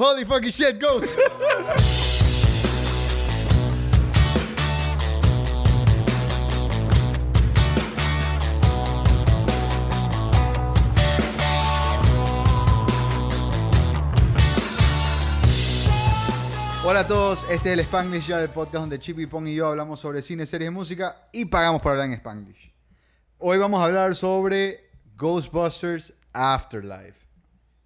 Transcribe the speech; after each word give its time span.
Holy 0.00 0.24
fucking 0.24 0.50
shit, 0.50 0.80
Ghost. 0.80 1.12
Hola 16.84 17.00
a 17.00 17.06
todos, 17.08 17.44
este 17.50 17.70
es 17.70 17.74
el 17.74 17.80
Spanglish 17.80 18.28
Jar, 18.28 18.40
el 18.42 18.50
podcast 18.50 18.74
donde 18.74 19.00
Chip 19.00 19.18
y 19.18 19.26
Pong 19.26 19.48
y 19.48 19.56
yo 19.56 19.66
hablamos 19.66 19.98
sobre 19.98 20.22
cine, 20.22 20.46
series 20.46 20.70
y 20.70 20.72
música 20.72 21.28
y 21.32 21.46
pagamos 21.46 21.82
por 21.82 21.90
hablar 21.90 22.06
en 22.06 22.12
Spanglish. 22.12 22.72
Hoy 23.38 23.58
vamos 23.58 23.80
a 23.80 23.86
hablar 23.86 24.14
sobre 24.14 24.92
Ghostbusters 25.16 26.14
Afterlife. 26.32 27.26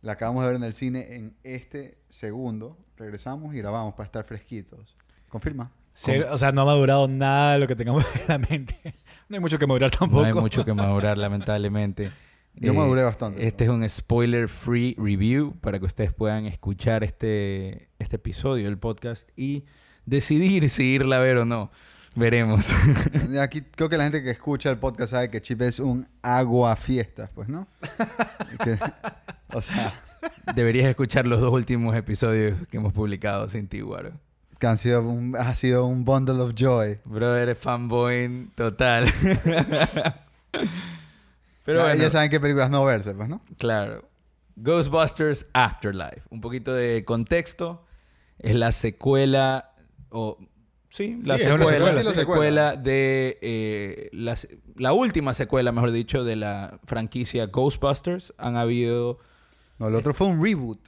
La 0.03 0.13
acabamos 0.13 0.43
de 0.43 0.49
ver 0.49 0.57
en 0.57 0.65
el 0.65 0.75
cine 0.75 1.15
en 1.15 1.39
este 1.43 2.02
segundo. 2.13 2.77
Regresamos 2.97 3.55
y 3.55 3.59
grabamos 3.59 3.95
para 3.95 4.07
estar 4.07 4.25
fresquitos. 4.25 4.97
¿Confirma? 5.29 5.73
Sí, 5.95 6.13
o 6.13 6.39
sea, 6.39 6.53
no 6.53 6.63
ha 6.63 6.65
madurado 6.67 7.09
nada 7.09 7.55
de 7.55 7.59
lo 7.59 7.67
que 7.67 7.75
tengamos 7.77 8.05
en 8.17 8.23
la 8.29 8.39
mente. 8.39 8.77
No 9.29 9.37
hay 9.37 9.41
mucho 9.41 9.59
que 9.59 9.67
madurar 9.67 9.91
tampoco. 9.91 10.21
No 10.21 10.27
hay 10.27 10.35
mucho 10.35 10.63
que 10.63 10.75
madurar, 10.75 11.17
lamentablemente. 11.27 12.13
Yo 12.55 12.73
Eh, 12.73 12.77
maduré 12.77 13.03
bastante. 13.03 13.47
Este 13.47 13.65
es 13.65 13.71
un 13.71 13.89
spoiler 13.89 14.47
free 14.47 14.95
review 14.99 15.55
para 15.63 15.79
que 15.79 15.87
ustedes 15.87 16.13
puedan 16.13 16.45
escuchar 16.45 17.03
este, 17.03 17.89
este 17.99 18.17
episodio 18.17 18.67
del 18.67 18.77
podcast 18.77 19.31
y 19.35 19.65
decidir 20.05 20.69
si 20.69 20.85
irla 20.85 21.17
a 21.17 21.21
ver 21.21 21.39
o 21.39 21.45
no. 21.47 21.71
Veremos. 22.15 22.75
Aquí 23.41 23.63
creo 23.63 23.89
que 23.89 23.97
la 23.97 24.05
gente 24.05 24.23
que 24.23 24.31
escucha 24.33 24.69
el 24.69 24.77
podcast 24.79 25.13
sabe 25.13 25.31
que 25.31 25.41
Chip 25.41 25.63
es 25.63 25.81
un 25.81 26.07
aguafiestas, 26.21 27.31
pues, 27.31 27.49
¿no? 27.49 27.67
Que- 28.65 28.79
o 29.55 29.63
sea, 29.63 29.95
Deberías 30.55 30.89
escuchar 30.89 31.27
los 31.27 31.41
dos 31.41 31.53
últimos 31.53 31.95
episodios 31.97 32.57
que 32.69 32.77
hemos 32.79 32.93
publicado 32.93 33.49
sin 33.49 33.69
ti, 33.69 33.81
Guaro. 33.81 34.13
que 34.59 34.67
han 34.67 34.79
sido 34.79 35.03
un, 35.03 35.37
ha 35.37 35.55
sido 35.55 35.87
un 35.87 36.05
bundle 36.05 36.41
of 36.41 36.53
joy. 36.57 36.99
Bro, 37.05 37.37
eres 37.37 37.59
fanboy 37.59 38.49
total. 38.55 39.07
Pero 41.65 41.79
ya, 41.79 41.85
bueno, 41.85 42.03
ya 42.03 42.11
saben 42.11 42.31
qué 42.31 42.41
películas 42.41 42.71
no 42.71 42.85
verse, 42.85 43.15
pues, 43.15 43.29
¿no? 43.29 43.41
Claro. 43.59 44.09
Ghostbusters 44.57 45.47
Afterlife. 45.53 46.23
Un 46.31 46.41
poquito 46.41 46.75
de 46.75 47.05
contexto. 47.05 47.85
Es 48.39 48.55
la 48.55 48.73
secuela. 48.73 49.71
O. 50.11 50.39
Sí, 50.91 51.19
la 51.25 51.39
Sí, 51.39 51.45
secuela, 51.45 51.67
secuela, 51.67 51.93
sí, 52.01 52.05
la 52.07 52.13
secuela 52.15 52.77
de. 52.77 53.39
eh, 53.41 54.11
la 54.77 54.93
última 54.93 55.33
secuela, 55.35 55.73
mejor 55.73 55.93
dicho, 55.93 56.25
de 56.25 56.37
la 56.37 56.81
franquicia 56.85 57.47
Ghostbusters. 57.47 58.35
Han 58.39 58.57
habido. 58.57 59.19
No, 59.83 59.89
el 59.89 59.95
otro 59.97 60.15
fue 60.15 60.29
un 60.29 60.43
reboot. 60.43 60.79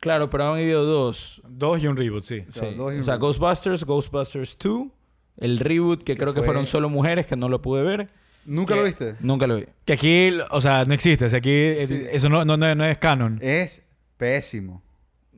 Claro, 0.00 0.28
pero 0.28 0.44
han 0.52 0.58
habido 0.58 0.84
dos. 0.84 1.40
Dos 1.48 1.82
y 1.82 1.86
un 1.86 1.96
reboot, 1.96 2.24
sí. 2.24 2.40
Claro, 2.52 2.70
Sí. 2.70 2.76
dos 2.76 2.92
y 2.92 2.96
un 2.96 3.00
O 3.02 3.04
sea, 3.04 3.14
reboot. 3.14 3.28
Ghostbusters, 3.38 3.84
Ghostbusters 3.84 4.58
2. 4.58 4.88
El 5.36 5.58
reboot, 5.58 6.02
que, 6.02 6.16
creo 6.16 6.32
que 6.34 6.40
fue- 6.40 6.46
fueron 6.46 6.66
solo 6.66 6.88
mujeres, 6.88 7.26
que 7.26 7.36
no 7.36 7.48
lo 7.48 7.62
pude 7.62 7.82
ver. 7.82 8.10
¿Nunca 8.44 8.74
lo 8.74 8.82
viste? 8.82 9.14
Nunca 9.20 9.46
lo 9.46 9.56
vi. 9.56 9.66
Que 9.84 9.92
aquí, 9.92 10.32
o 10.50 10.60
sea, 10.60 10.84
no 10.84 10.94
existe. 10.94 11.26
O 11.26 11.28
sea, 11.28 11.38
aquí 11.38 11.50
eh, 11.52 11.86
Sí. 11.86 12.06
eso 12.10 12.28
no, 12.28 12.44
no, 12.44 12.56
no, 12.56 12.74
no 12.74 12.84
es 12.84 12.98
canon. 12.98 13.38
Es 13.40 13.82
pésimo. 14.16 14.82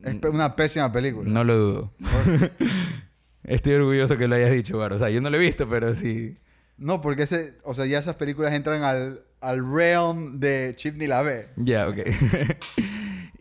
Es 0.03 0.15
pe- 0.15 0.29
una 0.29 0.55
pésima 0.55 0.91
película. 0.91 1.29
No 1.29 1.43
lo 1.43 1.55
dudo. 1.57 1.93
Estoy 3.43 3.73
orgulloso 3.73 4.17
que 4.17 4.27
lo 4.27 4.35
hayas 4.35 4.51
dicho, 4.51 4.77
Bar. 4.77 4.93
O 4.93 4.97
sea, 4.99 5.09
yo 5.09 5.21
no 5.21 5.29
lo 5.29 5.37
he 5.37 5.39
visto, 5.39 5.69
pero 5.69 5.93
sí. 5.93 6.37
No, 6.77 7.01
porque 7.01 7.23
ese, 7.23 7.57
o 7.63 7.73
sea, 7.73 7.85
ya 7.85 7.99
esas 7.99 8.15
películas 8.15 8.53
entran 8.53 8.83
al, 8.83 9.21
al 9.41 9.69
realm 9.73 10.39
de 10.39 10.73
Chip 10.75 10.95
ni 10.95 11.07
la 11.07 11.21
ve. 11.21 11.49
Ya, 11.57 11.87
ok. 11.87 11.97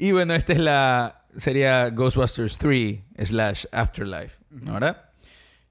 y 0.02 0.10
bueno, 0.10 0.34
esta 0.34 0.52
es 0.52 0.58
la. 0.58 1.26
Sería 1.36 1.88
Ghostbusters 1.90 2.58
3 2.58 3.00
slash 3.24 3.66
Afterlife, 3.70 4.38
¿no? 4.50 4.72
¿verdad? 4.74 5.10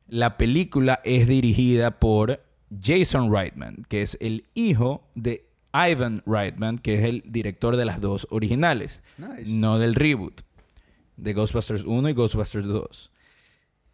La 0.08 0.38
película 0.38 1.02
es 1.04 1.28
dirigida 1.28 2.00
por 2.00 2.42
Jason 2.82 3.30
Reitman, 3.30 3.86
que 3.90 4.02
es 4.02 4.18
el 4.22 4.46
hijo 4.54 5.12
de 5.16 5.50
Ivan 5.74 6.24
Reitman, 6.26 6.80
que 6.80 6.94
es 6.94 7.04
el 7.04 7.24
director 7.26 7.76
de 7.76 7.84
las 7.84 8.00
dos 8.00 8.26
originales. 8.32 9.04
Nice. 9.18 9.52
No 9.52 9.80
del 9.80 9.96
reboot. 9.96 10.42
De 11.18 11.34
Ghostbusters 11.34 11.84
1 11.84 12.08
y 12.10 12.14
Ghostbusters 12.14 12.66
2. 12.66 13.12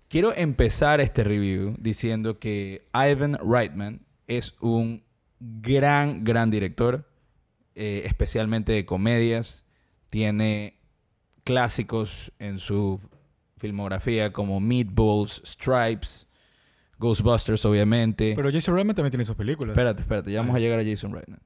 Quiero 0.07 0.35
empezar 0.35 1.01
este 1.01 1.23
review 1.23 1.75
diciendo 1.79 2.37
que 2.37 2.87
Ivan 2.93 3.39
Reitman 3.43 4.05
es 4.27 4.53
un 4.61 5.03
gran, 5.39 6.23
gran 6.23 6.51
director. 6.51 7.09
eh, 7.79 8.03
especialmente 8.05 8.71
de 8.71 8.85
comedias. 8.85 9.63
Tiene 10.09 10.79
clásicos 11.43 12.31
en 12.39 12.59
su 12.59 12.99
filmografía 13.57 14.31
como 14.31 14.59
Meatballs, 14.59 15.41
Stripes, 15.45 16.27
Ghostbusters, 16.99 17.63
obviamente. 17.65 18.33
Pero 18.35 18.51
Jason 18.51 18.75
Reitman 18.75 18.95
también 18.95 19.11
tiene 19.11 19.25
sus 19.25 19.35
películas. 19.35 19.71
Espérate, 19.73 20.01
espérate, 20.01 20.31
ya 20.31 20.39
vamos 20.41 20.55
a 20.55 20.59
llegar 20.59 20.79
a 20.79 20.83
Jason 20.83 21.13
Reitman. 21.13 21.39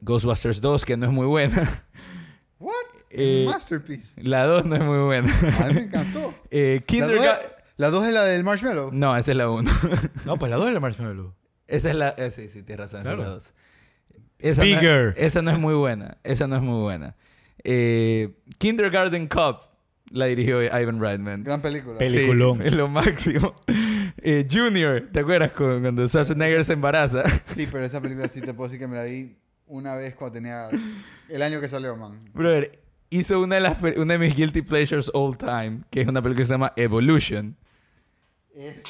Ghostbusters 0.00 0.60
2, 0.60 0.84
que 0.84 0.96
no 0.96 1.06
es 1.06 1.12
muy 1.12 1.26
buena. 1.26 1.84
What? 2.58 2.72
Eh, 3.10 3.44
Masterpiece. 3.48 4.12
La 4.16 4.44
2 4.44 4.66
no 4.66 4.76
es 4.76 4.82
muy 4.82 4.98
buena. 4.98 5.32
A 5.60 5.68
mí 5.68 5.74
me 5.74 5.80
encantó. 5.82 6.34
Eh, 6.50 6.74
La 6.74 6.78
dos, 6.78 6.86
Kindergarten... 6.86 7.46
es, 7.46 7.52
la 7.76 7.90
dos 7.90 8.06
es 8.06 8.12
la 8.12 8.24
del 8.24 8.44
marshmallow. 8.44 8.90
No, 8.92 9.16
esa 9.16 9.30
es 9.32 9.36
la 9.36 9.48
1. 9.50 9.70
No, 10.26 10.36
pues 10.36 10.50
la 10.50 10.56
dos 10.56 10.68
es 10.68 10.74
la 10.74 10.80
Marshmallow. 10.80 11.34
esa 11.66 11.88
es 11.90 11.94
la... 11.94 12.08
eh, 12.10 12.30
sí, 12.30 12.48
sí, 12.48 12.62
tienes 12.62 12.80
razón, 12.92 13.00
esa 13.02 13.10
es 13.10 13.16
Claro. 13.16 13.22
la 13.30 13.34
2. 13.34 13.54
Esa, 14.40 14.62
no 14.62 14.68
es- 14.68 14.74
Bigger. 14.80 15.14
esa 15.16 15.42
no 15.42 15.50
es 15.50 15.58
muy 15.58 15.74
buena. 15.74 16.18
Esa 16.22 16.46
no 16.46 16.56
es 16.56 16.62
muy 16.62 16.80
buena. 16.80 17.16
Eh, 17.64 18.30
Kindergarten 18.58 19.26
Cop 19.26 19.62
la 20.10 20.26
dirigió 20.26 20.62
Ivan 20.62 21.00
Reitman. 21.00 21.44
Gran 21.44 21.60
película. 21.60 21.98
Peli- 21.98 22.14
Peliculón. 22.14 22.58
Sí, 22.58 22.64
es 22.68 22.72
lo 22.74 22.88
máximo. 22.88 23.54
Eh, 24.20 24.48
Junior, 24.50 25.08
¿te 25.12 25.20
acuerdas 25.20 25.52
cu- 25.52 25.78
cuando 25.80 26.06
Schwarzenegger 26.08 26.64
se 26.64 26.72
embaraza? 26.72 27.22
Sí, 27.46 27.68
pero 27.70 27.84
esa 27.84 28.00
película 28.00 28.26
sí 28.28 28.40
te 28.40 28.52
puedo 28.52 28.68
decir 28.68 28.80
que 28.80 28.88
me 28.88 28.96
la 28.96 29.04
vi 29.04 29.36
una 29.66 29.94
vez 29.94 30.14
cuando 30.16 30.34
tenía 30.34 30.68
el 31.28 31.42
año 31.42 31.60
que 31.60 31.68
salió, 31.68 31.94
man. 31.96 32.18
Brother, 32.34 32.72
hizo 33.10 33.38
una 33.40 33.54
de, 33.56 33.60
las, 33.60 33.80
una 33.96 34.14
de 34.14 34.18
mis 34.18 34.34
guilty 34.34 34.62
pleasures 34.62 35.08
all 35.14 35.36
time, 35.36 35.82
que 35.90 36.00
es 36.00 36.08
una 36.08 36.20
película 36.20 36.42
que 36.42 36.46
se 36.46 36.52
llama 36.54 36.72
Evolution, 36.74 37.56
Es, 38.56 38.82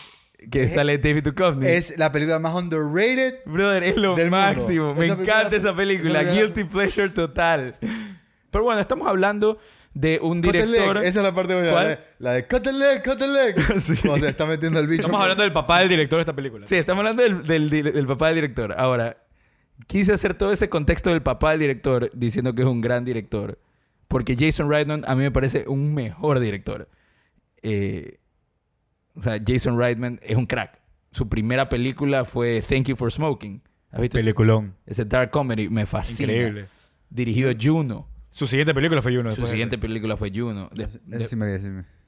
que 0.50 0.62
Es- 0.62 0.74
sale 0.74 0.96
David 0.96 1.24
Duchovny. 1.24 1.66
es 1.66 1.98
la 1.98 2.10
película 2.10 2.38
más 2.38 2.54
underrated. 2.54 3.40
Brother, 3.44 3.82
es 3.82 3.96
lo 3.96 4.14
del 4.14 4.30
mundo. 4.30 4.36
máximo. 4.38 4.94
Me 4.94 5.04
Esa 5.06 5.14
encanta 5.14 5.50
película- 5.50 5.56
esa 5.58 5.76
película. 5.76 6.20
esa 6.22 6.30
película- 6.30 6.42
Guilty 6.54 6.64
pleasure 6.64 7.08
total. 7.10 7.76
Pero 8.50 8.64
bueno, 8.64 8.80
estamos 8.80 9.06
hablando 9.08 9.58
de 9.94 10.18
un 10.22 10.40
director... 10.40 10.96
leg. 10.96 11.04
Esa 11.06 11.20
es 11.20 11.24
la 11.24 11.34
parte 11.34 11.54
buena. 11.54 11.66
La 11.68 11.72
¿Cuál? 11.72 11.88
de, 11.88 11.98
la 12.18 12.32
de 12.34 12.46
cut 12.46 12.62
the 12.62 12.72
leg, 12.72 13.02
cut 13.04 13.18
the 13.18 13.26
leg. 13.26 13.56
Sí. 13.80 13.94
Cuando 14.06 14.24
se 14.24 14.30
está 14.30 14.46
metiendo 14.46 14.78
el 14.80 14.86
bicho. 14.86 15.02
Estamos 15.02 15.20
hablando 15.20 15.42
del 15.42 15.52
papá 15.52 15.80
del 15.80 15.88
director 15.88 16.18
de 16.18 16.22
esta 16.22 16.34
película. 16.34 16.66
Sí, 16.66 16.76
estamos 16.76 16.98
hablando 17.00 17.22
del, 17.22 17.42
del, 17.44 17.70
di- 17.70 17.82
del 17.82 18.06
papá 18.06 18.26
del 18.28 18.36
director. 18.36 18.74
Ahora, 18.78 19.16
quise 19.86 20.12
hacer 20.12 20.34
todo 20.34 20.52
ese 20.52 20.68
contexto 20.68 21.10
del 21.10 21.22
papá 21.22 21.50
del 21.52 21.60
director 21.60 22.10
diciendo 22.14 22.54
que 22.54 22.62
es 22.62 22.68
un 22.68 22.80
gran 22.80 23.04
director. 23.04 23.58
Porque 24.08 24.36
Jason 24.38 24.70
Reitman 24.70 25.04
a 25.06 25.14
mí 25.14 25.22
me 25.22 25.30
parece 25.30 25.64
un 25.68 25.92
mejor 25.94 26.40
director. 26.40 26.88
Eh, 27.62 28.18
o 29.14 29.22
sea, 29.22 29.38
Jason 29.44 29.78
Reitman 29.78 30.20
es 30.22 30.36
un 30.36 30.46
crack. 30.46 30.80
Su 31.10 31.28
primera 31.28 31.68
película 31.68 32.24
fue 32.24 32.62
Thank 32.66 32.86
You 32.88 32.96
for 32.96 33.10
Smoking. 33.10 33.62
¿Has 33.90 34.00
visto 34.00 34.16
ese, 34.18 34.24
Peliculón. 34.26 34.76
ese 34.86 35.04
dark 35.04 35.30
comedy? 35.30 35.68
Me 35.68 35.86
fascina. 35.86 36.32
Increíble. 36.32 36.68
Dirigió 37.10 37.50
Juno. 37.60 38.06
Su 38.38 38.46
siguiente 38.46 38.72
película 38.72 39.02
fue 39.02 39.16
Juno. 39.16 39.32
Su 39.32 39.42
de 39.42 39.46
siguiente 39.48 39.78
película 39.78 40.16
fue 40.16 40.30
Juno. 40.32 40.70
De- 40.72 40.88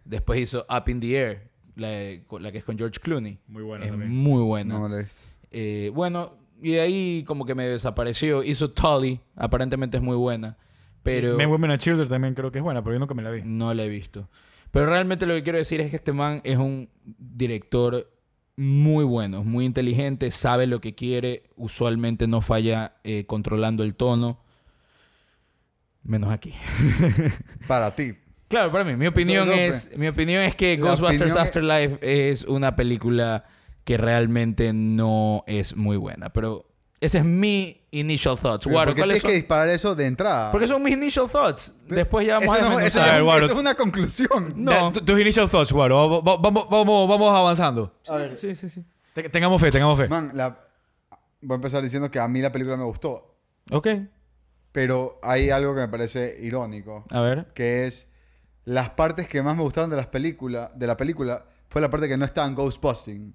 después 0.04 0.41
hizo 0.41 0.64
Up 0.70 0.88
in 0.88 1.00
the 1.00 1.16
Air, 1.16 1.50
la, 1.74 1.88
de- 1.88 2.24
la 2.41 2.52
que 2.52 2.58
es 2.58 2.64
con 2.64 2.78
George 2.78 3.00
Clooney. 3.00 3.38
Muy 3.48 3.62
buena 3.64 3.84
es 3.84 3.91
también. 3.91 4.10
muy 4.14 4.42
buena. 4.42 4.74
No 4.74 4.88
me 4.88 4.94
la 4.94 5.00
he 5.00 5.04
visto. 5.04 5.20
Eh, 5.50 5.91
bueno, 5.92 6.36
y 6.62 6.72
de 6.72 6.80
ahí 6.80 7.24
como 7.26 7.44
que 7.46 7.54
me 7.54 7.64
desapareció. 7.66 8.44
Hizo 8.44 8.70
Tully, 8.70 9.20
aparentemente 9.34 9.96
es 9.96 10.02
muy 10.02 10.16
buena, 10.16 10.56
pero 11.02 11.36
Men, 11.36 11.50
Women 11.50 11.72
and 11.72 11.80
Children 11.80 12.08
también 12.08 12.34
creo 12.34 12.52
que 12.52 12.58
es 12.58 12.64
buena, 12.64 12.82
pero 12.82 12.94
yo 12.94 13.00
nunca 13.00 13.14
me 13.14 13.22
la 13.22 13.30
vi. 13.30 13.42
no 13.44 13.74
la 13.74 13.82
he 13.84 13.88
visto. 13.88 14.28
Pero 14.70 14.86
realmente 14.86 15.26
lo 15.26 15.34
que 15.34 15.42
quiero 15.42 15.59
decir 15.59 15.80
es 15.80 15.91
que 15.91 15.97
este 15.97 16.12
man 16.12 16.41
es 16.44 16.56
un 16.56 16.88
director 17.18 18.09
muy 18.56 19.04
bueno, 19.04 19.42
muy 19.42 19.65
inteligente, 19.65 20.30
sabe 20.30 20.66
lo 20.66 20.80
que 20.80 20.94
quiere, 20.94 21.44
usualmente 21.56 22.26
no 22.26 22.41
falla 22.41 22.94
eh, 23.04 23.24
controlando 23.26 23.83
el 23.83 23.94
tono, 23.94 24.42
menos 26.02 26.30
aquí. 26.32 26.54
Para 27.66 27.94
ti. 27.94 28.14
Claro, 28.48 28.72
para 28.72 28.82
mí, 28.82 28.97
mi 28.97 29.06
opinión 29.06 29.48
Eso- 29.52 29.91
es, 29.91 29.97
mi 29.97 30.08
opinión 30.08 30.42
es 30.42 30.56
que 30.56 30.76
La 30.76 30.91
Ghostbusters 30.91 31.20
opinión 31.20 31.38
es- 31.38 31.47
Afterlife 31.48 32.30
es 32.30 32.44
una 32.44 32.74
película 32.74 33.44
que 33.84 33.97
realmente 33.97 34.72
no 34.72 35.44
es 35.47 35.76
muy 35.76 35.97
buena, 35.97 36.32
pero 36.32 36.66
ese 37.00 37.18
es 37.18 37.24
mi 37.24 37.80
initial 37.92 38.36
thoughts. 38.36 38.66
Guaro, 38.66 38.88
¿Por 38.91 38.94
qué 38.97 39.00
¿cuáles 39.02 39.14
tienes 39.14 39.22
que 39.22 39.28
son? 39.28 39.34
disparar 39.36 39.68
eso 39.68 39.94
de 39.94 40.06
entrada? 40.06 40.50
Porque 40.50 40.66
son 40.66 40.82
mis 40.82 40.94
initial 40.94 41.28
thoughts. 41.30 41.72
Después 41.88 42.26
ya 42.26 42.38
vamos 42.41 42.54
a 42.56 42.60
no, 42.60 42.80
eso. 42.80 43.00
A 43.00 43.04
ver, 43.06 43.18
no- 43.20 43.24
Guaro. 43.24 43.44
eso 43.44 43.54
es 43.54 43.60
una 43.60 43.74
conclusión. 43.76 44.52
No. 44.56 44.92
Tus 44.92 45.20
initial 45.20 45.48
thoughts, 45.48 45.70
Guaro. 45.72 46.20
Va- 46.20 46.20
va- 46.20 46.36
Vamos, 46.38 46.66
vamos, 46.68 47.08
vamos 47.08 47.32
avanzando. 47.34 47.94
Sí, 48.41 48.56
sí, 48.56 48.68
sí. 48.68 48.84
Te- 49.14 49.28
Tengamos 49.28 49.60
fe, 49.60 49.70
tengamos 49.70 49.97
fe. 49.97 50.08
Man, 50.08 50.32
la- 50.34 50.58
voy 51.41 51.54
a 51.54 51.56
empezar 51.56 51.82
diciendo 51.84 52.10
que 52.10 52.18
a 52.18 52.26
mí 52.26 52.41
la 52.41 52.50
película 52.50 52.76
me 52.76 52.84
gustó. 52.84 53.36
Ok. 53.70 53.86
Pero 54.72 55.19
hay 55.22 55.51
algo 55.51 55.75
que 55.75 55.81
me 55.81 55.89
parece 55.89 56.39
irónico. 56.41 57.05
A 57.11 57.21
ver. 57.21 57.53
Que 57.55 57.87
es 57.87 58.09
las 58.65 58.91
partes 58.91 59.27
que 59.28 59.43
más 59.43 59.57
me 59.57 59.63
gustaron 59.63 59.91
de 59.91 59.97
las 59.97 60.07
películas, 60.07 60.71
de 60.78 60.87
la 60.87 60.97
película, 60.97 61.45
fue 61.69 61.81
la 61.81 61.91
parte 61.91 62.09
que 62.09 62.17
no 62.17 62.25
estaba 62.25 62.47
en 62.47 62.55
Ghostbusting. 62.55 63.34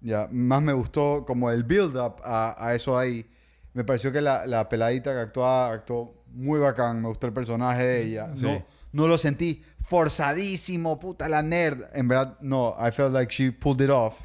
Ya, 0.00 0.28
más 0.30 0.62
me 0.62 0.72
gustó 0.72 1.24
como 1.26 1.50
el 1.50 1.64
build-up 1.64 2.16
a, 2.24 2.54
a 2.58 2.74
eso 2.74 2.96
ahí. 2.98 3.28
Me 3.72 3.84
pareció 3.84 4.12
que 4.12 4.20
la, 4.20 4.46
la 4.46 4.68
peladita 4.68 5.12
que 5.12 5.20
actuaba, 5.20 5.72
actuó 5.72 6.24
muy 6.28 6.60
bacán. 6.60 7.02
Me 7.02 7.08
gustó 7.08 7.26
el 7.26 7.32
personaje 7.32 7.82
de 7.82 8.02
ella. 8.02 8.30
Sí. 8.34 8.46
No, 8.46 8.64
no 8.92 9.08
lo 9.08 9.18
sentí 9.18 9.64
forzadísimo, 9.80 11.00
puta 11.00 11.28
la 11.28 11.42
nerd. 11.42 11.84
En 11.92 12.06
verdad, 12.06 12.38
no. 12.40 12.76
I 12.78 12.90
felt 12.92 13.12
like 13.12 13.32
she 13.32 13.50
pulled 13.50 13.82
it 13.82 13.90
off. 13.90 14.20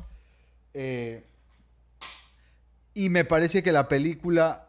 Eh, 0.73 1.25
y 2.93 3.09
me 3.09 3.25
parece 3.25 3.63
que 3.63 3.71
la 3.71 3.87
película, 3.87 4.68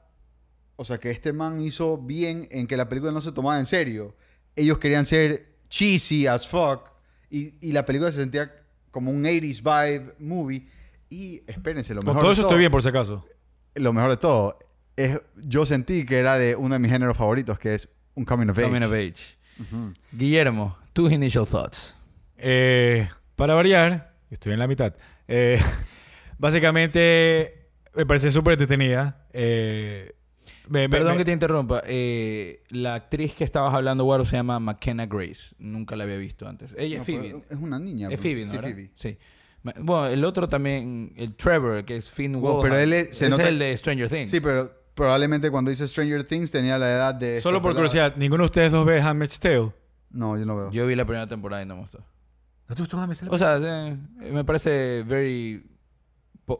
o 0.80 0.84
sea, 0.84 0.96
que 0.98 1.10
este 1.10 1.34
man 1.34 1.60
hizo 1.60 1.98
bien 1.98 2.48
en 2.50 2.66
que 2.66 2.74
la 2.74 2.88
película 2.88 3.12
no 3.12 3.20
se 3.20 3.32
tomaba 3.32 3.58
en 3.58 3.66
serio. 3.66 4.16
Ellos 4.56 4.78
querían 4.78 5.04
ser 5.04 5.56
cheesy 5.68 6.26
as 6.26 6.48
fuck. 6.48 6.88
Y, 7.28 7.52
y 7.60 7.72
la 7.74 7.84
película 7.84 8.10
se 8.10 8.20
sentía 8.20 8.50
como 8.90 9.10
un 9.10 9.22
80s 9.22 9.60
vibe 9.62 10.14
movie. 10.18 10.66
Y 11.10 11.42
espérense, 11.46 11.92
lo 11.92 12.00
Con 12.00 12.14
mejor 12.14 12.22
todo 12.22 12.28
de 12.30 12.32
eso 12.32 12.42
todo, 12.42 12.50
estoy 12.52 12.58
bien, 12.60 12.72
por 12.72 12.82
si 12.82 12.88
acaso. 12.88 13.26
lo 13.74 13.92
mejor 13.92 14.08
de 14.08 14.16
todo, 14.16 14.58
es, 14.96 15.20
yo 15.36 15.66
sentí 15.66 16.06
que 16.06 16.18
era 16.18 16.38
de 16.38 16.56
uno 16.56 16.74
de 16.74 16.78
mis 16.78 16.90
géneros 16.90 17.14
favoritos, 17.14 17.58
que 17.58 17.74
es 17.74 17.86
un 18.14 18.24
coming 18.24 18.48
of 18.48 18.56
age. 18.56 18.66
Coming 18.66 18.82
of 18.82 18.92
age. 18.92 19.36
Guillermo, 20.12 20.78
tus 20.94 21.12
initial 21.12 21.46
thoughts. 21.46 21.94
Eh, 22.38 23.06
para 23.36 23.52
variar, 23.52 24.14
estoy 24.30 24.54
en 24.54 24.58
la 24.60 24.66
mitad. 24.66 24.94
eh, 25.28 25.60
básicamente, 26.38 27.68
me 27.94 28.06
parece 28.06 28.30
súper 28.30 28.54
entretenida. 28.54 29.26
Eh, 29.34 30.14
me- 30.68 30.80
me- 30.82 30.88
Perdón 30.88 31.12
me- 31.12 31.18
que 31.18 31.24
te 31.24 31.32
interrumpa. 31.32 31.82
eh, 31.86 32.62
la 32.70 32.94
actriz 32.94 33.34
que 33.34 33.44
estabas 33.44 33.74
hablando, 33.74 34.04
Guaro, 34.04 34.24
se 34.24 34.36
llama 34.36 34.58
McKenna 34.60 35.06
Grace. 35.06 35.54
Nunca 35.58 35.96
la 35.96 36.04
había 36.04 36.16
visto 36.16 36.48
antes. 36.48 36.74
Ella 36.78 36.96
No, 36.96 37.02
es 37.02 37.06
Phoebe. 37.06 37.42
es 37.50 37.56
una 37.58 37.78
niña. 37.78 38.08
Es 38.08 38.14
bro. 38.20 38.22
Phoebe, 38.22 38.44
¿no? 38.46 38.52
Sí? 38.52 38.58
Phoebe. 38.58 39.18
Bueno, 39.82 40.06
el 40.06 40.24
otro 40.24 40.48
también, 40.48 41.12
el 41.16 41.34
Trevor, 41.36 41.84
que 41.84 41.96
es 41.96 42.10
Finn 42.10 42.32
Bueno, 42.32 42.54
Wolfhard. 42.56 42.70
pero 42.72 42.82
él 42.82 42.92
es- 42.94 43.16
se 43.16 43.28
nota- 43.28 43.46
el 43.48 43.58
de 43.58 43.76
Stranger 43.76 44.08
Things. 44.08 44.30
Sí, 44.30 44.40
pero 44.40 44.72
probablemente 44.94 45.50
cuando 45.50 45.70
hizo 45.70 45.86
Stranger 45.86 46.24
Things 46.24 46.50
tenía 46.50 46.78
la 46.78 46.90
edad 46.90 47.14
de... 47.14 47.40
Solo 47.42 47.60
por 47.60 47.74
curiosidad, 47.74 48.16
¿ninguno 48.16 48.44
de 48.44 48.46
ustedes 48.46 48.72
dos 48.72 48.86
ve 48.86 49.00
Handmaid's 49.02 49.38
Tale? 49.38 49.72
No, 50.10 50.38
yo 50.38 50.46
no 50.46 50.56
veo. 50.56 50.70
Yo 50.72 50.86
vi 50.86 50.94
la 50.96 51.04
primera 51.04 51.26
temporada 51.26 51.62
y 51.62 51.66
no 51.66 51.74
me 51.76 51.82
gustó. 51.82 51.98
¿No 52.68 52.74
te 52.74 52.82
gustó 52.82 52.98
Handmaid's 52.98 53.20
Tale? 53.20 53.30
O 53.32 53.38
sea, 53.38 53.58
eh, 53.90 53.96
me 54.32 54.44
parece 54.44 55.02
very... 55.06 55.62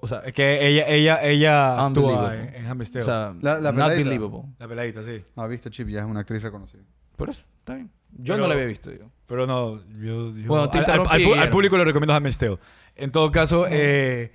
O 0.01 0.07
sea, 0.07 0.21
Es 0.21 0.33
que 0.33 0.67
ella, 0.67 0.87
ella, 0.89 1.23
ella 1.25 1.73
actúa 1.87 1.87
Unbelievable. 1.87 2.59
en, 2.59 2.67
en 2.67 2.81
o 2.81 2.85
sea 2.85 3.35
La- 3.41 3.59
la 3.59 3.73
not 3.73 3.75
peladita. 3.75 4.09
believable. 4.11 4.49
la 4.59 4.69
peladita, 4.69 5.03
sí. 5.03 5.23
Ah, 5.37 5.47
viste, 5.47 5.71
Chip, 5.71 5.89
ya 5.89 6.01
es 6.01 6.07
una 6.07 6.21
actriz 6.21 6.43
reconocida. 6.43 6.83
Por 7.17 7.31
eso, 7.31 7.43
está 7.59 7.75
bien. 7.75 7.91
Yo 8.13 8.35
Pero- 8.35 8.39
no 8.45 8.49
la 8.49 8.55
había 8.55 8.67
visto, 8.67 8.91
digo. 8.91 9.11
Pero 9.27 9.47
no, 9.47 9.77
yo... 10.01 10.35
yo- 10.37 10.47
Bueno, 10.49 10.69
te 10.69 10.79
al, 10.79 10.85
al- 10.85 10.91
interrumpí, 10.91 11.13
al 11.15 11.21
pu- 11.21 11.25
al 11.25 11.29
Guillermo. 11.35 11.51
público 11.53 11.79
le 11.79 11.85
recomiendo 11.85 12.15
Tale. 12.39 12.59
En 12.97 13.13
todo 13.13 13.31
caso, 13.31 13.67
eh, 13.71 14.33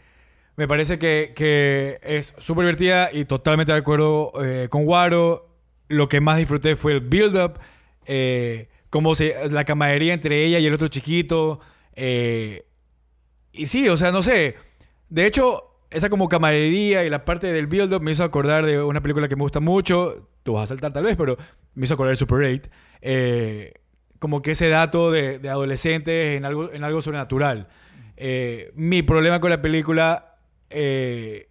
me 0.56 0.68
parece 0.68 0.98
que, 0.98 1.34
que 1.36 2.00
es 2.02 2.34
súper 2.38 2.64
divertida 2.64 3.12
y 3.12 3.26
totalmente 3.26 3.72
de 3.74 3.78
acuerdo 3.78 4.32
eh, 4.44 4.68
con 4.70 4.88
Waro. 4.88 5.50
Lo 5.90 6.08
que 6.08 6.22
más 6.22 6.38
disfruté 6.38 6.76
fue 6.78 6.94
el 6.94 7.02
build-up, 7.02 7.60
eh, 8.06 8.70
cómo 8.90 9.14
se, 9.16 9.50
la 9.52 9.66
camaradería 9.66 10.14
entre 10.14 10.46
ella 10.46 10.60
y 10.60 10.66
el 10.66 10.74
otro 10.74 10.88
chiquito. 10.88 11.60
eh, 11.94 12.66
y 13.52 13.66
sí, 13.68 13.88
o 13.90 13.98
sea, 13.98 14.12
no 14.12 14.22
sé. 14.24 14.56
De 15.16 15.26
hecho, 15.26 15.78
esa 15.92 16.10
como 16.10 16.28
camaradería 16.28 17.06
y 17.06 17.10
la 17.10 17.24
parte 17.24 17.54
del 17.54 17.68
build-up 17.68 18.02
me 18.02 18.12
hizo 18.12 18.26
acordar 18.26 18.66
de 18.66 18.84
una 18.84 19.02
película 19.02 19.30
que 19.30 19.38
me 19.38 19.44
gusta 19.44 19.62
mucho. 19.62 20.28
Tú 20.44 20.52
vas 20.52 20.64
a 20.64 20.68
saltar 20.68 20.92
tal 20.92 21.06
vez, 21.06 21.16
pero 21.16 21.38
me 21.74 21.86
hizo 21.86 21.94
acordar 21.94 22.12
de 22.12 22.18
Super 22.18 22.44
8. 22.44 22.70
Eh, 23.00 23.76
como 24.20 24.42
que 24.42 24.52
ese 24.52 24.68
dato 24.68 25.12
de, 25.12 25.40
de 25.40 25.48
adolescentes 25.48 26.36
en 26.36 26.44
algo, 26.44 26.70
en 26.70 26.84
algo 26.84 27.02
sobrenatural. 27.02 27.70
Eh, 28.18 28.74
mi 28.76 29.04
problema 29.04 29.40
con 29.40 29.52
la 29.52 29.62
película 29.62 30.36
eh, 30.70 31.48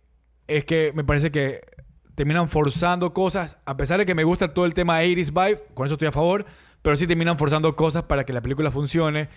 es 0.46 0.66
que 0.66 0.93
me 0.94 1.02
parece 1.02 1.31
que 1.31 1.62
terminan 2.14 2.50
forzando 2.50 3.14
cosas, 3.14 3.56
a 3.64 3.78
pesar 3.78 3.99
de 3.99 4.05
que 4.05 4.14
me 4.14 4.25
gusta 4.25 4.52
todo 4.52 4.66
el 4.66 4.75
tema 4.75 5.02
80s 5.02 5.31
vibe, 5.31 5.64
con 5.72 5.87
eso 5.87 5.94
estoy 5.94 6.08
a 6.08 6.12
favor, 6.12 6.44
pero 6.82 6.96
sí 6.96 7.06
terminan 7.06 7.38
forzando 7.38 7.75
cosas 7.75 8.02
para 8.02 8.25
que 8.25 8.34
la 8.34 8.43
película 8.43 8.70
funcione, 8.70 9.31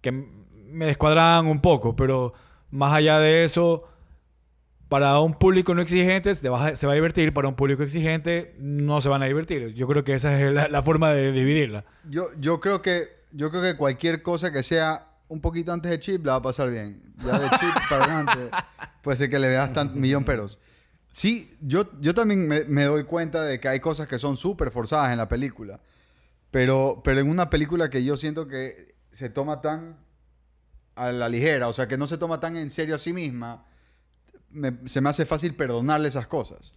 que 0.00 0.12
me 0.12 0.86
descuadran 0.86 1.48
un 1.48 1.60
poco, 1.60 1.96
pero 1.96 2.34
más 2.70 2.92
allá 2.92 3.18
de 3.18 3.44
eso, 3.44 3.84
para 4.88 5.18
un 5.20 5.34
público 5.34 5.74
no 5.74 5.82
exigente 5.82 6.34
se 6.34 6.48
va, 6.48 6.68
a- 6.68 6.76
se 6.76 6.86
va 6.86 6.92
a 6.92 6.94
divertir, 6.94 7.32
para 7.34 7.48
un 7.48 7.54
público 7.54 7.82
exigente 7.82 8.54
no 8.58 9.00
se 9.00 9.08
van 9.08 9.22
a 9.22 9.26
divertir. 9.26 9.74
Yo 9.74 9.86
creo 9.86 10.04
que 10.04 10.14
esa 10.14 10.40
es 10.40 10.52
la, 10.52 10.68
la 10.68 10.82
forma 10.82 11.10
de 11.12 11.32
dividirla. 11.32 11.84
Yo, 12.08 12.28
yo, 12.40 12.60
creo 12.60 12.80
que, 12.82 13.08
yo 13.32 13.50
creo 13.50 13.62
que 13.62 13.76
cualquier 13.76 14.22
cosa 14.22 14.50
que 14.52 14.62
sea 14.62 15.04
un 15.28 15.40
poquito 15.42 15.72
antes 15.72 15.90
de 15.90 16.00
Chip 16.00 16.24
la 16.24 16.32
va 16.32 16.38
a 16.38 16.42
pasar 16.42 16.70
bien. 16.70 17.02
Ya 17.24 17.38
de 17.38 17.48
Chip 17.50 17.74
para 17.90 18.04
adelante 18.04 18.50
puede 19.02 19.18
ser 19.18 19.28
que 19.28 19.38
le 19.38 19.48
veas 19.48 19.72
tan 19.74 19.98
millón 20.00 20.24
peros. 20.24 20.58
Sí, 21.10 21.50
yo, 21.60 21.90
yo 22.00 22.14
también 22.14 22.46
me, 22.48 22.64
me 22.64 22.84
doy 22.84 23.04
cuenta 23.04 23.42
de 23.42 23.60
que 23.60 23.68
hay 23.68 23.80
cosas 23.80 24.06
que 24.08 24.18
son 24.18 24.36
súper 24.36 24.70
forzadas 24.70 25.10
en 25.10 25.18
la 25.18 25.28
película. 25.28 25.80
Pero, 26.50 27.02
pero 27.04 27.20
en 27.20 27.28
una 27.28 27.50
película 27.50 27.90
que 27.90 28.04
yo 28.04 28.16
siento 28.16 28.48
que 28.48 28.94
se 29.12 29.28
toma 29.28 29.60
tan 29.60 29.98
a 30.98 31.12
la 31.12 31.28
ligera, 31.28 31.68
o 31.68 31.72
sea, 31.72 31.86
que 31.88 31.96
no 31.98 32.06
se 32.06 32.18
toma 32.18 32.40
tan 32.40 32.56
en 32.56 32.70
serio 32.70 32.94
a 32.94 32.98
sí 32.98 33.12
misma, 33.12 33.64
me- 34.50 34.76
se 34.86 35.00
me 35.00 35.08
hace 35.10 35.26
fácil 35.26 35.54
perdonarle 35.54 36.08
esas 36.08 36.26
cosas. 36.26 36.72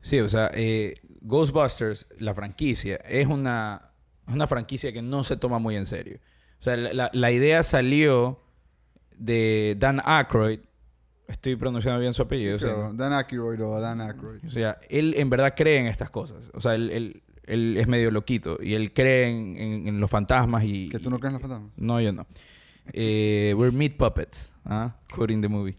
Sí, 0.00 0.18
o 0.20 0.28
sea, 0.28 0.50
eh, 0.54 0.94
Ghostbusters, 1.20 2.06
la 2.18 2.34
franquicia, 2.34 2.96
es 2.96 3.26
una, 3.26 3.90
una 4.26 4.46
franquicia 4.46 4.92
que 4.92 5.02
no 5.02 5.24
se 5.24 5.36
toma 5.36 5.58
muy 5.58 5.76
en 5.76 5.86
serio. 5.86 6.18
O 6.58 6.62
sea, 6.62 6.76
la, 6.76 6.92
la- 6.92 7.10
la 7.12 7.30
idea 7.30 7.62
salió 7.62 8.40
de 9.16 9.76
Dan 9.78 10.00
Aykroyd. 10.04 10.60
Estoy 11.28 11.54
pronunciando 11.56 12.00
bien 12.00 12.12
su 12.14 12.22
apellido. 12.22 12.58
Sí, 12.58 12.66
Dan 12.94 13.12
Aykroyd 13.12 13.62
o 13.64 13.80
Dan 13.80 14.00
Aykroyd. 14.00 14.44
O 14.46 14.50
sea, 14.50 14.78
él 14.88 15.14
en 15.16 15.30
verdad 15.30 15.54
cree 15.56 15.78
en 15.78 15.86
estas 15.86 16.10
cosas. 16.10 16.50
O 16.54 16.60
sea, 16.60 16.74
él, 16.74 16.90
él- 16.90 17.22
él 17.44 17.76
es 17.76 17.86
medio 17.88 18.10
loquito. 18.10 18.58
Y 18.62 18.74
él 18.74 18.92
cree 18.92 19.28
en, 19.28 19.56
en- 19.56 19.88
en 19.88 20.00
los 20.00 20.10
fantasmas 20.10 20.64
y... 20.64 20.88
¿Que 20.88 20.98
tú 20.98 21.10
no 21.10 21.18
crees 21.18 21.30
en 21.30 21.32
los 21.34 21.42
fantasmas? 21.42 21.72
No, 21.76 22.00
yo 22.00 22.12
no. 22.12 22.26
Eh, 22.92 23.54
we're 23.56 23.72
meat 23.76 23.96
puppets. 23.96 24.52
¿ah? 24.64 24.96
Quoting 25.14 25.40
the 25.42 25.48
movie. 25.48 25.76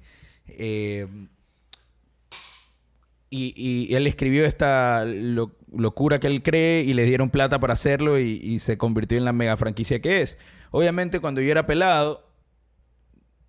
Eh, 0.47 1.07
y, 3.29 3.53
y 3.89 3.95
él 3.95 4.07
escribió 4.07 4.45
esta 4.45 5.05
lo- 5.05 5.55
locura 5.73 6.19
que 6.19 6.27
él 6.27 6.43
cree 6.43 6.83
y 6.83 6.93
le 6.93 7.05
dieron 7.05 7.29
plata 7.29 7.59
para 7.59 7.73
hacerlo 7.73 8.19
y, 8.19 8.39
y 8.43 8.59
se 8.59 8.77
convirtió 8.77 9.17
en 9.17 9.23
la 9.25 9.31
mega 9.33 9.55
franquicia 9.57 10.01
que 10.01 10.21
es. 10.21 10.37
Obviamente, 10.71 11.19
cuando 11.19 11.39
yo 11.41 11.49
era 11.51 11.65
pelado, 11.65 12.27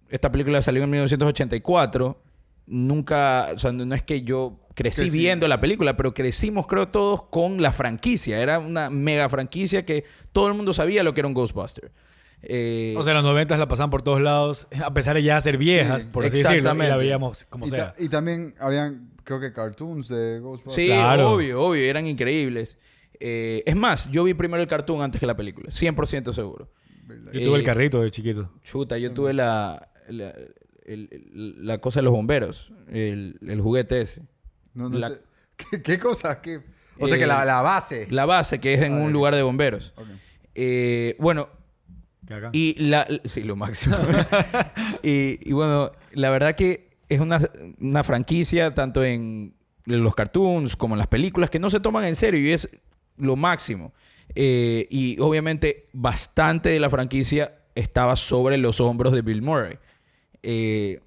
esta 0.09 0.31
película 0.31 0.63
salió 0.63 0.85
en 0.85 0.91
1984. 0.91 2.23
Nunca, 2.67 3.49
o 3.55 3.59
sea, 3.59 3.73
no 3.73 3.93
es 3.95 4.03
que 4.05 4.23
yo 4.23 4.61
crecí 4.75 5.03
Crecí. 5.03 5.19
viendo 5.19 5.49
la 5.49 5.61
película, 5.61 5.97
pero 5.97 6.15
crecimos, 6.15 6.67
creo, 6.69 6.89
todos 6.89 7.23
con 7.25 7.61
la 7.61 7.73
franquicia. 7.73 8.41
Era 8.41 8.61
una 8.61 8.89
mega 8.89 9.29
franquicia 9.29 9.85
que 9.85 10.05
todo 10.33 10.47
el 10.47 10.55
mundo 10.55 10.73
sabía 10.73 11.03
lo 11.03 11.13
que 11.13 11.21
era 11.23 11.29
un 11.29 11.35
Ghostbuster. 11.35 11.91
Eh, 12.45 12.95
O 12.99 13.03
sea, 13.03 13.13
en 13.13 13.17
los 13.19 13.25
90 13.25 13.57
la 13.57 13.69
pasaban 13.69 13.91
por 13.91 14.03
todos 14.03 14.21
lados, 14.21 14.67
a 14.85 14.93
pesar 14.93 15.15
de 15.17 15.23
ya 15.23 15.41
ser 15.41 15.59
viejas, 15.59 16.03
Sí, 16.03 16.09
por 16.13 16.25
así 16.25 16.39
decirlo, 16.39 16.75
y 16.75 16.79
la 16.89 16.97
veíamos 16.97 17.45
como 17.45 17.67
y, 17.67 17.71
sea. 17.71 17.95
y 17.99 18.09
también 18.09 18.55
habían, 18.59 19.11
creo 19.25 19.39
que 19.41 19.53
cartoons 19.53 20.09
de 20.09 20.41
Ghostbusters. 20.41 20.75
Sí, 20.75 20.87
Claro. 20.87 21.33
obvio, 21.33 21.63
obvio, 21.63 21.83
eran 21.85 22.07
increíbles. 22.07 22.77
Eh, 23.21 23.63
es 23.65 23.77
más, 23.77 24.11
yo 24.11 24.25
vi 24.25 24.35
primero 24.35 24.61
el 24.61 24.69
cartoon 24.69 25.03
antes 25.03 25.21
que 25.21 25.27
la 25.27 25.37
película, 25.37 25.71
100% 25.71 26.33
seguro. 26.33 26.69
Yo 27.33 27.41
tuve 27.45 27.57
el 27.57 27.61
Eh, 27.61 27.65
carrito 27.65 28.01
de 28.01 28.11
chiquito. 28.11 28.51
Chuta, 28.65 28.99
yo 28.99 29.13
tuve 29.13 29.33
la, 29.35 29.89
la, 30.09 30.31
el- 30.85 31.09
el- 31.13 31.67
la 31.67 31.79
cosa 31.79 32.01
de 32.01 32.05
los 32.05 32.13
bomberos, 32.13 32.73
el, 32.91 33.39
el 33.47 33.61
juguete 33.61 34.01
ese. 34.01 34.23
No, 34.75 34.89
no 34.89 34.99
La- 34.99 35.11
te- 35.11 35.21
¿Qué, 35.71 35.83
qué 35.83 35.99
cosa? 36.01 36.41
¿Qué? 36.41 36.61
O 36.99 37.07
sea, 37.07 37.19
que 37.19 37.27
la, 37.27 37.45
la 37.45 37.63
base. 37.63 38.09
La 38.11 38.27
base, 38.27 38.59
que 38.61 38.75
es 38.75 38.83
en 38.83 38.95
un 38.95 39.13
lugar 39.13 39.35
de 39.37 39.43
bomberos. 39.43 39.93
Eh, 40.55 41.17
bueno, 41.19 41.49
Que 42.33 42.47
acá. 42.47 42.51
y 42.53 42.75
la... 42.79 43.07
Sí, 43.25 43.43
lo 43.43 43.57
máximo. 43.57 43.97
y, 45.03 45.39
y 45.49 45.53
bueno, 45.53 45.93
la 46.13 46.31
verdad 46.31 46.55
que 46.55 46.91
es 47.09 47.21
una, 47.21 47.39
una 47.81 48.05
franquicia, 48.05 48.75
tanto 48.75 49.05
en 49.05 49.55
los 49.85 50.15
cartoons 50.15 50.77
como 50.77 50.95
en 50.95 50.99
las 50.99 51.09
películas, 51.09 51.51
que 51.51 51.59
no 51.59 51.71
se 51.71 51.81
toman 51.81 52.05
en 52.05 52.17
serio 52.17 52.41
y 52.41 52.53
es 52.53 52.69
lo 53.17 53.37
máximo. 53.37 53.93
Eh, 54.35 54.87
y 54.91 55.19
obviamente 55.21 55.89
bastante 55.93 56.71
de 56.71 56.81
la 56.81 56.89
franquicia 56.89 57.59
estaba 57.75 58.17
sobre 58.17 58.57
los 58.57 58.81
hombros 58.81 59.13
de 59.13 59.23
Bill 59.23 59.43
Murray. 59.43 59.79
Eh, 60.43 61.01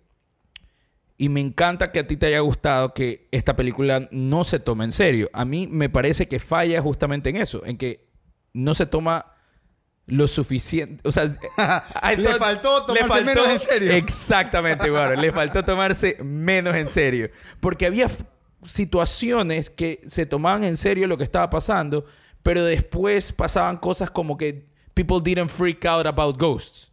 y 1.18 1.30
me 1.30 1.40
encanta 1.40 1.92
que 1.92 2.00
a 2.00 2.08
ti 2.08 2.18
te 2.18 2.26
haya 2.26 2.40
gustado 2.42 2.94
que 2.94 3.28
esta 3.32 3.56
película 3.56 4.10
no 4.12 4.44
se 4.44 4.60
tome 4.60 4.84
en 4.84 4.92
serio. 4.92 5.30
A 5.34 5.46
mí 5.46 5.68
me 5.68 5.90
parece 5.90 6.28
que 6.28 6.40
falla 6.40 6.82
justamente 6.82 7.30
en 7.30 7.38
eso, 7.38 7.66
en 7.66 7.78
que 7.78 8.06
no 8.54 8.74
se 8.74 8.86
toma 8.86 9.35
lo 10.08 10.28
suficiente. 10.28 11.02
O 11.08 11.12
sea, 11.12 11.26
Le 12.18 12.34
faltó 12.36 12.86
tomarse 12.86 13.24
menos 13.24 13.48
en 13.48 13.60
serio. 13.60 13.92
Exactamente, 13.94 14.90
bueno, 14.90 15.16
le 15.20 15.32
faltó 15.32 15.64
tomarse 15.64 16.18
menos 16.24 16.76
en 16.76 16.88
serio. 16.88 17.30
Porque 17.60 17.86
había 17.88 18.08
situaciones 18.66 19.70
que 19.70 20.02
se 20.08 20.26
tomaban 20.26 20.64
en 20.64 20.76
serio 20.78 21.08
lo 21.08 21.18
que 21.18 21.24
estaba 21.24 21.50
pasando, 21.50 22.06
pero 22.44 22.64
después 22.64 23.32
pasaban 23.34 23.78
cosas 23.78 24.10
como 24.10 24.38
que 24.38 24.66
people 24.94 25.18
didn't 25.24 25.50
freak 25.50 25.84
out 25.86 26.06
about 26.06 26.38
ghosts. 26.40 26.92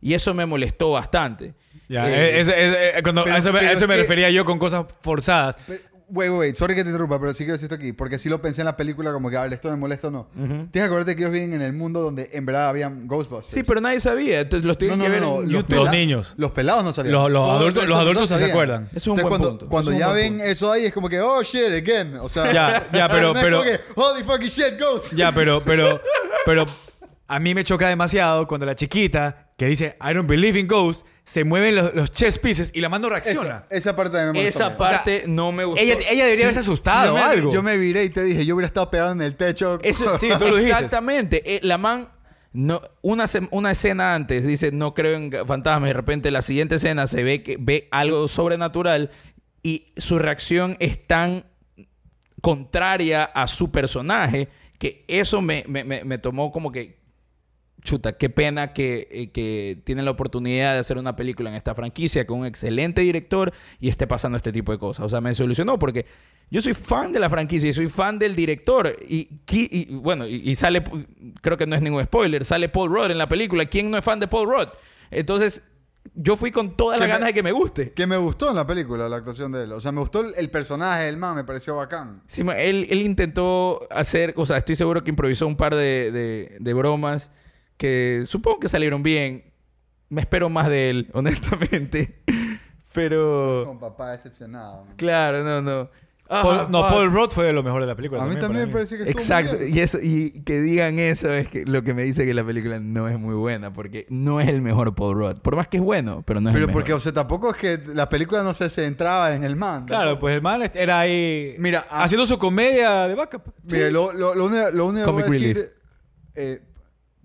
Y 0.00 0.14
eso 0.14 0.34
me 0.34 0.44
molestó 0.46 0.90
bastante. 0.92 1.54
Ya, 1.88 2.08
Eh, 2.10 2.40
eh, 2.40 2.92
eh, 2.96 3.02
cuando- 3.02 3.24
pero- 3.24 3.36
a 3.36 3.38
eso, 3.38 3.52
me- 3.52 3.58
a 3.58 3.62
pero 3.62 3.72
eso 3.72 3.84
es 3.84 3.88
me 3.88 3.94
que- 3.96 4.02
refería 4.02 4.30
yo 4.30 4.44
con 4.44 4.58
cosas 4.58 4.84
forzadas. 5.00 5.56
Pero- 5.66 5.80
Wait, 6.06 6.28
wait, 6.28 6.38
wait, 6.38 6.54
sorry 6.56 6.74
que 6.74 6.82
te 6.82 6.90
interrumpa, 6.90 7.18
pero 7.18 7.32
sí 7.32 7.38
quiero 7.44 7.54
decir 7.54 7.64
esto 7.64 7.76
aquí, 7.76 7.92
porque 7.94 8.18
sí 8.18 8.28
lo 8.28 8.40
pensé 8.42 8.60
en 8.60 8.66
la 8.66 8.76
película 8.76 9.10
como 9.12 9.30
que, 9.30 9.36
a 9.38 9.42
ver, 9.42 9.54
esto 9.54 9.70
me 9.70 9.76
molesta 9.76 10.08
o 10.08 10.10
no. 10.10 10.26
Tienes 10.34 10.68
que 10.72 10.80
acordarte 10.82 11.16
que 11.16 11.22
ellos 11.22 11.32
viven 11.32 11.54
en 11.54 11.62
el 11.62 11.72
mundo 11.72 12.00
donde 12.02 12.28
en 12.34 12.44
verdad 12.44 12.68
habían 12.68 13.06
Ghostbusters. 13.08 13.54
Sí, 13.54 13.62
pero 13.62 13.80
nadie 13.80 14.00
sabía. 14.00 14.40
Entonces 14.40 14.66
los 14.66 14.76
tienen 14.76 14.98
no, 14.98 15.04
que 15.04 15.08
no, 15.08 15.14
ver 15.14 15.22
no, 15.22 15.36
en 15.36 15.42
los, 15.44 15.50
YouTube. 15.52 15.76
Los 15.76 15.86
pela- 15.88 15.90
niños. 15.92 16.34
Los 16.36 16.50
pelados 16.50 16.84
no 16.84 16.92
sabían. 16.92 17.14
Los- 17.32 17.48
adultos- 17.48 17.86
los 17.86 17.98
adultos 17.98 18.28
sí 18.28 18.34
se 18.36 18.44
acuerdan. 18.44 18.88
Es 18.94 19.06
un 19.06 19.18
Entonces, 19.18 19.22
buen 19.22 19.28
cuando, 19.28 19.48
punto. 19.50 19.68
Cuando 19.68 19.90
Es 19.92 19.98
ya 19.98 20.12
ven 20.12 20.32
punto. 20.34 20.44
eso 20.44 20.72
ahí, 20.72 20.84
es 20.84 20.92
como 20.92 21.08
que, 21.08 21.20
oh 21.20 21.42
shit, 21.42 21.68
again. 21.72 22.16
O 22.20 22.28
sea, 22.28 22.52
Ya, 22.52 22.86
ya, 22.92 23.08
pero- 23.10 23.32
es 23.32 23.38
pero- 23.42 23.58
como 23.58 23.70
que, 23.70 23.80
holy 23.96 24.22
fucking 24.24 24.48
shit, 24.48 24.78
ghost. 24.78 25.14
Ya, 25.14 25.32
pero, 25.32 25.62
pero, 25.64 26.00
pero 26.44 26.66
a 27.28 27.38
mí 27.40 27.54
me 27.54 27.64
choca 27.64 27.88
demasiado 27.88 28.46
cuando 28.46 28.66
la 28.66 28.74
chiquita 28.76 29.52
que 29.56 29.66
dice 29.66 29.96
I 30.02 30.12
don't 30.12 30.28
believe 30.28 30.58
in 30.58 30.66
ghosts 30.68 31.04
se 31.24 31.44
mueven 31.44 31.74
los, 31.76 31.94
los 31.94 32.12
chess 32.12 32.38
pieces 32.38 32.70
y 32.74 32.80
la 32.80 32.88
mano 32.90 33.08
reacciona. 33.08 33.64
Esa, 33.70 33.76
esa 33.90 33.96
parte 33.96 34.16
también 34.18 34.44
me. 34.44 34.48
Esa 34.48 34.76
parte 34.76 35.24
no 35.26 35.52
me 35.52 35.64
gustó. 35.64 35.80
Ella, 35.82 35.94
ella 35.94 36.24
debería 36.24 36.36
Sí, 36.36 36.42
haberse 36.42 36.60
asustado 36.60 37.12
o 37.14 37.16
me- 37.16 37.22
algo. 37.22 37.52
Yo 37.52 37.62
me 37.62 37.76
viré 37.78 38.04
y 38.04 38.10
te 38.10 38.22
dije, 38.22 38.44
yo 38.44 38.54
hubiera 38.54 38.66
estado 38.66 38.90
pegado 38.90 39.12
en 39.12 39.22
el 39.22 39.34
techo. 39.36 39.78
Eso, 39.82 40.18
Sí, 40.18 40.28
tú 40.38 40.48
lo. 40.48 40.58
Exactamente. 40.58 41.42
Eh, 41.56 41.60
la 41.62 41.78
man, 41.78 42.10
no, 42.52 42.82
una, 43.02 43.24
una 43.50 43.70
escena 43.70 44.14
antes 44.14 44.46
dice, 44.46 44.70
no 44.70 44.92
creo 44.92 45.16
en 45.16 45.32
fantasmas. 45.46 45.88
Y 45.88 45.90
de 45.90 45.94
repente 45.94 46.30
la 46.30 46.42
siguiente 46.42 46.74
escena 46.74 47.06
se 47.06 47.22
ve 47.22 47.42
que 47.42 47.56
ve 47.58 47.88
algo 47.90 48.28
sobrenatural 48.28 49.10
y 49.62 49.92
su 49.96 50.18
reacción 50.18 50.76
es 50.78 51.06
tan 51.06 51.46
contraria 52.42 53.24
a 53.24 53.48
su 53.48 53.70
personaje 53.72 54.48
que 54.78 55.04
eso 55.08 55.40
me, 55.40 55.64
me- 55.68 55.84
me- 55.84 56.04
me 56.04 56.18
tomó 56.18 56.52
como 56.52 56.70
que... 56.70 57.02
Chuta, 57.82 58.16
qué 58.16 58.30
pena 58.30 58.72
que, 58.72 59.08
eh, 59.10 59.30
que 59.30 59.78
tienen 59.84 60.06
la 60.06 60.10
oportunidad 60.12 60.72
de 60.72 60.78
hacer 60.78 60.96
una 60.96 61.16
película 61.16 61.50
en 61.50 61.56
esta 61.56 61.74
franquicia 61.74 62.26
con 62.26 62.40
un 62.40 62.46
excelente 62.46 63.02
director 63.02 63.52
y 63.78 63.90
esté 63.90 64.06
pasando 64.06 64.36
este 64.38 64.52
tipo 64.52 64.72
de 64.72 64.78
cosas. 64.78 65.04
O 65.04 65.08
sea, 65.10 65.20
me 65.20 65.34
solucionó 65.34 65.78
porque 65.78 66.06
yo 66.50 66.62
soy 66.62 66.72
fan 66.72 67.12
de 67.12 67.20
la 67.20 67.28
franquicia 67.28 67.68
y 67.68 67.72
soy 67.74 67.88
fan 67.88 68.18
del 68.18 68.34
director. 68.34 68.90
Y, 69.06 69.28
bueno, 69.96 70.26
y, 70.26 70.36
y 70.48 70.54
sale, 70.54 70.82
creo 71.42 71.58
que 71.58 71.66
no 71.66 71.76
es 71.76 71.82
ningún 71.82 72.02
spoiler, 72.04 72.44
sale 72.46 72.70
Paul 72.70 72.88
Rudd 72.90 73.10
en 73.10 73.18
la 73.18 73.28
película. 73.28 73.66
¿Quién 73.66 73.90
no 73.90 73.98
es 73.98 74.04
fan 74.04 74.18
de 74.18 74.28
Paul 74.28 74.48
Rudd? 74.48 74.68
Entonces, 75.10 75.62
yo 76.14 76.36
fui 76.36 76.50
con 76.52 76.76
todas 76.78 76.98
las 76.98 77.06
me- 77.06 77.12
ganas 77.12 77.26
de 77.28 77.34
que 77.34 77.42
me 77.42 77.52
guste. 77.52 77.92
Que 77.92 78.06
me 78.06 78.16
gustó 78.16 78.48
en 78.48 78.56
la 78.56 78.66
película 78.66 79.10
la 79.10 79.16
actuación 79.16 79.52
de 79.52 79.64
él. 79.64 79.72
O 79.72 79.80
sea, 79.82 79.92
me 79.92 80.00
gustó 80.00 80.20
el, 80.22 80.32
el 80.38 80.50
personaje 80.50 81.04
del 81.04 81.18
man, 81.18 81.36
me 81.36 81.44
pareció 81.44 81.76
bacán. 81.76 82.22
Sí, 82.28 82.42
él, 82.56 82.86
él 82.88 83.02
intentó 83.02 83.86
hacer, 83.90 84.32
o 84.38 84.46
sea, 84.46 84.56
estoy 84.56 84.74
seguro 84.76 85.04
que 85.04 85.10
improvisó 85.10 85.46
un 85.46 85.56
par 85.56 85.74
de, 85.74 86.10
de- 86.10 86.56
de 86.60 86.72
bromas 86.74 87.30
que 87.76 88.22
supongo 88.26 88.60
que 88.60 88.68
salieron 88.68 89.02
bien. 89.02 89.52
Me 90.08 90.20
espero 90.20 90.48
más 90.50 90.68
de 90.68 90.90
él, 90.90 91.10
honestamente. 91.14 92.22
Pero, 92.92 93.64
Con 93.66 93.80
papá 93.80 94.12
decepcionado. 94.12 94.84
man. 94.84 94.96
claro, 94.96 95.42
no, 95.42 95.60
no. 95.62 95.90
Ah, 96.28 96.40
Paul- 96.42 96.70
no. 96.70 96.80
Paul 96.88 97.12
Rudd 97.12 97.30
fue 97.32 97.44
de 97.44 97.52
lo 97.52 97.62
mejor 97.62 97.82
de 97.82 97.86
la 97.86 97.94
película. 97.94 98.22
A 98.22 98.26
mí 98.26 98.36
también 98.36 98.66
me 98.66 98.72
parece 98.72 98.96
que 98.96 99.10
Exacto, 99.10 99.58
bien. 99.58 99.76
y 99.76 99.80
eso 99.80 99.98
y 100.02 100.42
que 100.42 100.60
digan 100.62 100.98
eso 100.98 101.30
es 101.32 101.48
que 101.48 101.66
lo 101.66 101.82
que 101.82 101.92
me 101.92 102.02
dice 102.02 102.24
que 102.24 102.32
la 102.32 102.42
película 102.44 102.78
no 102.80 103.08
es 103.08 103.18
muy 103.18 103.34
buena 103.34 103.74
porque 103.74 104.06
no 104.08 104.40
es 104.40 104.48
el 104.48 104.62
mejor 104.62 104.94
Paul 104.94 105.16
Rudd, 105.18 105.36
por 105.42 105.54
más 105.54 105.68
que 105.68 105.76
es 105.76 105.82
bueno, 105.82 106.22
pero 106.26 106.40
no 106.40 106.48
es 106.48 106.54
Pero 106.54 106.66
el 106.66 106.72
porque, 106.72 106.88
mejor. 106.92 106.96
o 106.98 107.00
sea, 107.00 107.12
tampoco 107.12 107.50
es 107.50 107.56
que 107.58 107.78
la 107.94 108.08
película 108.08 108.42
no 108.42 108.54
se 108.54 108.70
centraba 108.70 109.34
en 109.34 109.44
el 109.44 109.54
man. 109.54 109.84
Claro, 109.84 110.02
tampoco. 110.12 110.20
pues 110.22 110.34
el 110.36 110.42
man 110.42 110.62
era 110.72 111.00
ahí 111.00 111.56
Mira, 111.58 111.84
ah- 111.90 112.04
haciendo 112.04 112.24
su 112.26 112.38
comedia 112.38 113.06
de 113.06 113.14
backup. 113.14 113.42
Mira, 113.64 113.90
lo, 113.90 114.12
lo, 114.12 114.34
lo 114.34 114.46
único, 114.46 114.70
lo 114.70 114.86
único 114.86 115.04
que 115.06 115.10
voy 115.12 115.22
a 115.22 115.26
Comic 115.26 115.40
decir 115.40 115.72
eh, 116.36 116.62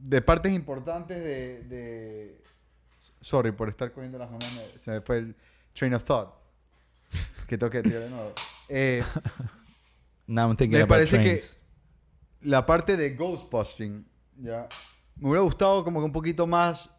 de 0.02 0.22
partes 0.22 0.52
importantes 0.54 1.18
de, 1.18 1.64
de- 1.64 2.42
Sorry 3.22 3.52
por 3.52 3.68
estar 3.70 3.92
cogiendo 3.92 4.18
las 4.18 4.30
manos. 4.32 4.48
me- 4.56 4.80
Se 4.80 4.92
me 4.92 5.02
fue 5.02 5.18
el 5.18 5.36
train 5.74 5.94
of 5.94 6.04
thought. 6.04 6.30
Que 7.48 7.58
toque, 7.58 7.82
tío, 7.82 8.00
de 8.00 8.10
nuevo. 8.10 8.34
Eh, 8.70 9.04
Now 10.28 10.48
I'm 10.50 10.56
thinking 10.56 10.78
me 10.78 10.82
about 10.84 10.90
parece 10.90 11.18
trains. 11.18 11.58
que 12.42 12.48
la 12.50 12.66
parte 12.66 12.96
de 12.96 13.16
Ghostbusting, 13.16 14.06
ya. 14.38 14.68
Me 15.16 15.28
hubiera 15.30 15.42
gustado 15.42 15.84
como 15.84 16.00
que 16.00 16.06
un 16.06 16.12
poquito 16.12 16.46
más 16.48 16.90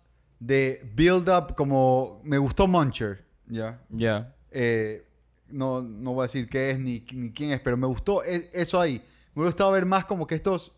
de 0.41 0.83
build 0.95 1.29
up, 1.29 1.55
como 1.55 2.21
me 2.25 2.37
gustó 2.39 2.67
Muncher, 2.67 3.25
ya. 3.47 3.81
Ya. 3.89 4.35
Eh, 4.51 5.07
no, 5.49 5.81
no 5.83 6.13
voy 6.15 6.25
a 6.25 6.27
decir 6.27 6.49
qué 6.49 6.73
es 6.73 6.79
ni, 6.79 7.05
ni 7.13 7.31
quién 7.33 7.53
es, 7.53 7.61
pero 7.61 7.77
me 7.77 7.87
gustó 7.87 8.23
e- 8.25 8.51
eso 8.53 8.81
ahí. 8.81 8.99
Me 9.33 9.43
hubiera 9.43 9.53
gustado 9.53 9.71
ver 9.73 9.87
más 9.87 10.05
como 10.05 10.27
que 10.27 10.35
estos 10.35 10.73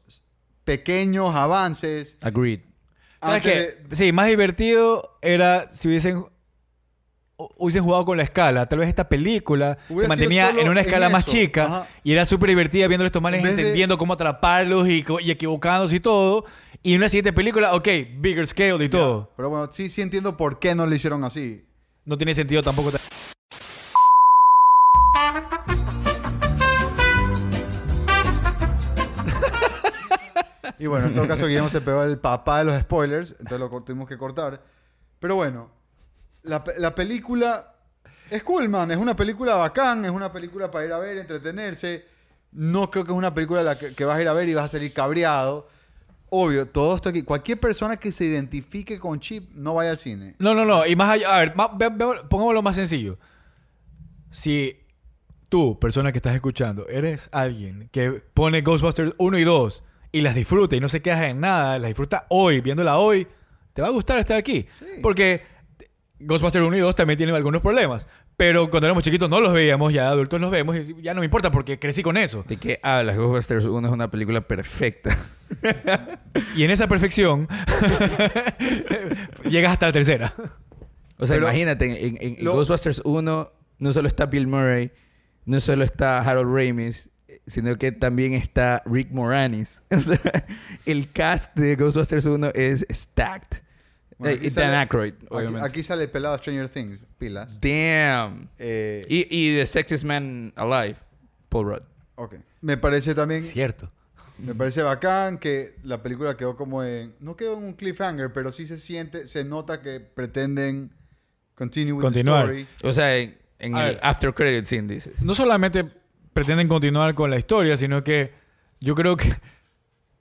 pequeños 0.65 1.35
avances. 1.35 2.19
Agreed. 2.23 2.61
¿Sabes 3.23 3.43
qué? 3.43 3.51
de- 3.89 3.97
Sí, 3.97 4.13
más 4.13 4.27
divertido 4.27 5.19
era 5.23 5.71
si 5.73 5.89
hubiesen 5.89 6.25
hu- 7.37 7.49
hubiesen 7.57 7.85
jugado 7.85 8.05
con 8.05 8.17
la 8.17 8.23
escala. 8.25 8.67
Tal 8.67 8.79
vez 8.81 8.89
esta 8.89 9.09
película 9.09 9.79
Hubiera 9.89 10.05
se 10.05 10.09
mantenía 10.09 10.51
en 10.51 10.69
una 10.69 10.81
en 10.81 10.87
escala 10.87 11.09
más 11.09 11.25
chica 11.25 11.65
Ajá. 11.65 11.87
y 12.03 12.13
era 12.13 12.27
súper 12.27 12.49
divertida 12.51 12.89
viendo 12.89 13.05
a 13.05 13.07
estos 13.07 13.23
manes 13.23 13.43
de- 13.43 13.51
entendiendo 13.51 13.97
cómo 13.99 14.13
atraparlos 14.15 14.89
y, 14.89 15.05
y 15.21 15.31
equivocándose 15.31 15.97
y 15.97 16.01
todo. 16.01 16.45
Y 16.83 16.95
en 16.95 17.01
una 17.01 17.09
siguiente 17.09 17.33
película, 17.33 17.75
ok, 17.75 17.89
bigger 18.19 18.45
scale 18.47 18.85
y 18.85 18.89
todo. 18.89 19.33
Pero 19.37 19.51
bueno, 19.51 19.71
sí, 19.71 19.89
sí 19.89 20.03
entiendo 20.03 20.37
por 20.37 20.59
qué 20.59 20.75
no 20.75 20.85
lo 20.87 20.95
hicieron 20.95 21.23
así. 21.23 21.65
No 22.05 22.17
tiene 22.19 22.35
sentido 22.35 22.61
tampoco. 22.63 22.91
Y 30.83 30.87
bueno, 30.89 31.07
en 31.07 31.15
todo 31.15 31.29
caso, 31.29 31.47
Guillermo 31.47 31.69
se 31.69 31.81
pegó 31.81 32.03
el 32.03 32.19
papá 32.19 32.59
de 32.59 32.65
los 32.65 32.81
spoilers, 32.81 33.37
entonces 33.39 33.61
lo 33.61 33.69
tuvimos 33.83 34.09
que 34.09 34.19
cortar. 34.19 34.61
Pero 35.21 35.37
bueno, 35.37 35.71
la, 36.43 36.65
la 36.79 36.93
película 36.93 37.77
es 38.31 38.43
cool, 38.43 38.69
man. 38.69 38.91
Es 38.91 38.97
una 38.97 39.15
película 39.15 39.55
bacán, 39.55 40.05
es 40.05 40.11
una 40.11 40.33
película 40.33 40.73
para 40.73 40.85
ir 40.85 40.93
a 40.93 40.99
ver, 40.99 41.19
entretenerse. 41.19 42.05
No 42.51 42.91
creo 42.91 43.05
que 43.05 43.13
es 43.13 43.17
una 43.17 43.33
película 43.33 43.63
la 43.63 43.79
que, 43.79 44.05
vas 44.05 44.19
a 44.19 44.23
ir 44.23 44.27
a 44.27 44.33
ver 44.33 44.49
y 44.49 44.55
vas 44.55 44.65
a 44.65 44.69
salir 44.69 44.93
cabreado. 44.93 45.69
Obvio, 46.31 46.67
todo 46.67 46.97
esto 46.97 47.11
aquí. 47.11 47.23
Cualquier 47.23 47.61
persona 47.61 47.97
que 47.97 48.11
se 48.11 48.25
identifique 48.25 48.99
con 48.99 49.21
Chip 49.21 49.53
no 49.55 49.75
vaya 49.75 49.91
al 49.91 49.99
cine. 49.99 50.35
No, 50.41 50.53
no, 50.53 50.65
no. 50.65 50.85
Y 50.85 50.97
más 50.97 51.11
allá, 51.11 51.37
a 51.37 51.39
ver, 51.39 51.55
ve- 51.79 51.91
ve- 51.91 52.23
pongámoslo 52.29 52.61
más 52.61 52.75
sencillo. 52.75 53.19
Si 54.31 54.81
tú, 55.49 55.79
persona 55.79 56.11
que 56.11 56.19
estás 56.19 56.35
escuchando, 56.35 56.89
eres 56.89 57.29
alguien 57.33 57.89
que 57.93 58.11
pone 58.35 58.63
Ghostbusters 58.63 59.15
1 59.19 59.39
y 59.39 59.45
2 59.45 59.85
y 60.13 60.21
las 60.21 60.35
disfruta 60.35 60.77
y 60.77 60.81
no 60.81 60.89
se 60.89 61.01
queja 61.03 61.29
en 61.29 61.41
nada, 61.41 61.79
las 61.79 61.89
disfruta 61.89 62.27
hoy, 62.29 62.61
viéndola 62.61 62.99
hoy, 62.99 63.27
te 63.73 63.81
va 63.83 63.89
a 63.89 63.91
gustar 63.91 64.19
estar 64.19 64.37
aquí. 64.37 64.67
Sí. 64.79 64.85
Porque 65.03 65.43
Ghostbusters 66.21 66.65
1 66.65 66.77
y 66.77 66.81
2 66.81 66.95
también 66.95 67.17
tienen 67.17 67.35
algunos 67.35 67.63
problemas. 67.63 68.07
Pero 68.37 68.71
cuando 68.71 68.87
éramos 68.87 69.03
chiquitos 69.05 69.29
no 69.29 69.41
los 69.41 69.53
veíamos, 69.53 69.93
ya 69.93 70.09
adultos 70.09 70.41
los 70.41 70.51
vemos 70.51 70.77
y 70.77 71.03
ya 71.03 71.13
no 71.15 71.21
me 71.21 71.27
importa 71.27 71.51
porque 71.51 71.79
crecí 71.79 72.03
con 72.03 72.17
eso. 72.17 72.45
¿De 72.49 72.57
qué 72.57 72.79
hablas? 72.83 73.17
Ghostbusters 73.17 73.67
1 73.67 73.89
es 73.89 73.93
una 73.93 74.11
película 74.11 74.41
perfecta. 74.43 75.17
Y 76.57 76.65
en 76.65 76.71
esa 76.71 76.89
perfección 76.89 77.47
llegas 79.49 79.73
hasta 79.73 79.87
la 79.87 79.93
tercera. 79.93 80.33
O 81.19 81.27
sea, 81.27 81.37
Pero- 81.37 81.47
imagínate, 81.49 81.85
en, 82.07 82.17
en- 82.21 82.39
en 82.39 82.45
Lo- 82.45 82.55
Ghostbusters 82.55 83.03
1 83.05 83.53
no 83.79 83.93
solo 83.93 84.09
está 84.09 84.27
Bill 84.27 84.47
Murray, 84.47 84.93
no 85.45 85.61
solo 85.61 85.85
está 85.85 86.21
Harold 86.21 86.55
Ramis, 86.55 87.11
sino 87.47 87.77
que 87.77 87.93
también 87.93 88.33
está 88.35 88.83
Rick 88.87 89.11
Moranis. 89.11 89.83
O 89.91 90.01
sea, 90.01 90.19
el 90.87 91.11
cast 91.13 91.55
de 91.57 91.77
Ghostbusters 91.77 92.25
1 92.27 92.51
es 92.55 92.87
stacked. 92.91 93.63
Bueno, 94.19 94.35
Eh, 94.35 94.39
aquí 94.39 94.47
y 94.47 94.51
sale- 94.51 94.67
Dan 94.69 94.81
Aykroyd, 94.81 95.15
Aquí, 95.15 95.27
obviamente. 95.31 95.67
aquí 95.69 95.83
sale 95.83 96.03
el 96.05 96.11
pelado 96.11 96.39
Stranger 96.39 96.69
Things, 96.69 97.01
pilas. 97.19 97.49
Damn. 97.61 98.49
Eh, 98.59 99.05
Y, 99.09 99.27
y 99.31 99.57
The 99.57 99.67
Sexiest 99.67 100.05
Man 100.05 100.53
Alive, 100.57 100.97
Paul 101.49 101.67
Rudd. 101.67 101.83
ok. 102.17 102.37
Me 102.61 102.77
parece 102.77 103.15
también... 103.15 103.41
Cierto. 103.41 103.91
Me 104.39 104.55
parece 104.55 104.83
bacán 104.83 105.39
que 105.39 105.75
la 105.83 106.03
película 106.03 106.37
quedó 106.37 106.57
como 106.57 106.83
en... 106.85 107.15
No 107.21 107.37
quedó 107.37 107.59
en 107.59 107.65
un 107.65 107.73
cliffhanger, 107.75 108.33
pero 108.33 108.51
sí 108.53 108.67
se 108.67 108.79
siente, 108.79 109.27
se 109.27 109.45
nota 109.45 109.81
que 109.83 109.99
pretenden 110.01 110.93
continue 111.55 111.93
with 111.93 112.03
Continuar. 112.03 112.47
the 112.49 112.61
story. 112.63 112.89
O 112.89 112.93
sea, 112.93 113.17
en, 113.17 113.37
el 113.61 113.73
ver. 113.73 114.01
after 114.03 114.33
credit 114.33 114.65
scene 114.65 114.93
dices. 114.93 115.23
no 115.23 115.35
solamente 115.35 115.85
pretenden 116.33 116.69
continuar 116.69 117.15
con 117.15 117.31
la 117.31 117.37
historia, 117.39 117.77
sino 117.77 118.03
que 118.05 118.33
yo 118.81 118.95
creo 118.95 119.17
que... 119.17 119.33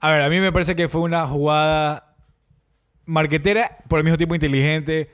A 0.00 0.10
ver, 0.10 0.22
a 0.22 0.28
mí 0.28 0.40
me 0.40 0.50
parece 0.52 0.74
que 0.74 0.88
fue 0.88 1.00
una 1.02 1.26
jugada 1.26 2.16
marquetera, 3.04 3.78
por 3.88 3.98
el 4.00 4.04
mismo 4.04 4.16
tiempo 4.16 4.34
inteligente, 4.34 5.08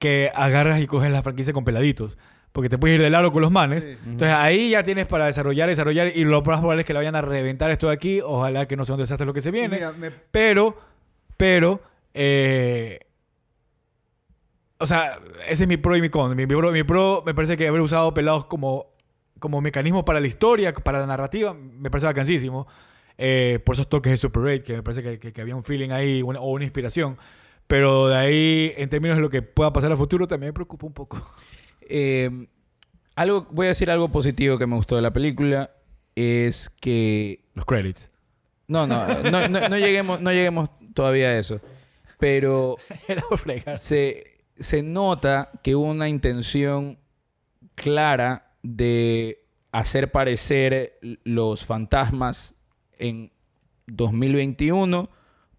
que 0.00 0.30
agarras 0.34 0.80
y 0.80 0.86
coges 0.86 1.10
la 1.12 1.22
franquicia 1.22 1.52
con 1.52 1.64
peladitos. 1.64 2.18
Porque 2.52 2.68
te 2.68 2.78
puedes 2.78 2.96
ir 2.96 3.02
de 3.02 3.10
lado 3.10 3.32
con 3.32 3.42
los 3.42 3.50
manes. 3.50 3.84
Sí. 3.84 3.90
Entonces 4.06 4.30
ahí 4.36 4.70
ya 4.70 4.82
tienes 4.84 5.06
para 5.06 5.26
desarrollar, 5.26 5.68
desarrollar. 5.68 6.12
Y 6.14 6.24
lo 6.24 6.40
más 6.42 6.58
probable 6.60 6.82
es 6.82 6.86
que 6.86 6.92
la 6.92 7.00
vayan 7.00 7.16
a 7.16 7.20
reventar 7.22 7.70
esto 7.72 7.88
de 7.88 7.94
aquí. 7.94 8.20
Ojalá 8.20 8.66
que 8.66 8.76
no 8.76 8.84
sea 8.84 8.94
un 8.94 9.00
desastre 9.00 9.26
lo 9.26 9.34
que 9.34 9.40
se 9.40 9.50
viene. 9.50 9.76
Mira, 9.76 9.92
me- 9.92 10.10
Pero, 10.30 10.76
pero, 11.36 11.82
eh, 12.14 13.00
o 14.78 14.86
sea, 14.86 15.18
ese 15.48 15.64
es 15.64 15.68
mi 15.68 15.76
pro 15.76 15.96
y 15.96 16.00
mi 16.00 16.10
con. 16.10 16.30
Mi, 16.36 16.46
mi 16.46 16.54
pro, 16.54 16.70
mi 16.70 16.82
pro 16.84 17.22
me 17.26 17.34
parece 17.34 17.56
que 17.56 17.66
haber 17.66 17.80
usado 17.80 18.14
pelados 18.14 18.46
como, 18.46 18.93
como 19.44 19.60
mecanismo 19.60 20.06
para 20.06 20.20
la 20.20 20.26
historia, 20.26 20.72
para 20.72 21.00
la 21.00 21.06
narrativa, 21.06 21.52
me 21.54 21.90
parece 21.90 22.06
vacancísimo. 22.06 22.66
eh, 23.18 23.60
por 23.64 23.74
esos 23.74 23.88
toques 23.88 24.10
de 24.10 24.16
Super 24.16 24.42
8, 24.42 24.64
que 24.64 24.72
me 24.72 24.82
parece 24.82 25.02
que, 25.02 25.18
que- 25.20 25.32
que 25.34 25.40
había 25.42 25.54
un 25.54 25.62
feeling 25.62 25.90
ahí 25.90 26.22
una- 26.22 26.40
o 26.40 26.50
una 26.50 26.64
inspiración. 26.64 27.16
Pero 27.68 28.08
de 28.08 28.16
ahí, 28.16 28.72
en 28.76 28.88
términos 28.88 29.16
de 29.18 29.22
lo 29.22 29.28
que 29.30 29.40
pueda 29.42 29.72
pasar 29.72 29.92
a 29.92 29.96
futuro, 29.96 30.26
también 30.26 30.48
me 30.48 30.52
preocupa 30.54 30.86
un 30.86 30.94
poco. 30.94 31.30
Eh, 31.82 32.48
algo, 33.14 33.46
voy 33.52 33.66
a 33.66 33.68
decir 33.68 33.90
algo 33.90 34.08
positivo 34.08 34.56
que 34.58 34.66
me 34.66 34.74
gustó 34.76 34.96
de 34.96 35.02
la 35.02 35.12
película. 35.12 35.70
Es 36.16 36.70
que 36.70 37.44
Los 37.54 37.66
credits. 37.66 38.10
No, 38.66 38.86
no, 38.86 39.06
no, 39.30 39.48
no, 39.48 39.68
no 39.68 39.78
lleguemos, 39.78 40.20
no 40.20 40.32
lleguemos 40.32 40.70
todavía 40.94 41.28
a 41.28 41.38
eso. 41.38 41.60
Pero 42.18 42.78
se, 43.76 44.24
se 44.58 44.82
nota 44.82 45.50
que 45.62 45.76
hubo 45.76 45.84
una 45.84 46.08
intención 46.08 46.98
clara 47.76 48.43
de 48.64 49.44
hacer 49.72 50.10
parecer 50.10 50.98
los 51.22 51.64
fantasmas 51.66 52.54
en 52.98 53.30
2021 53.86 55.08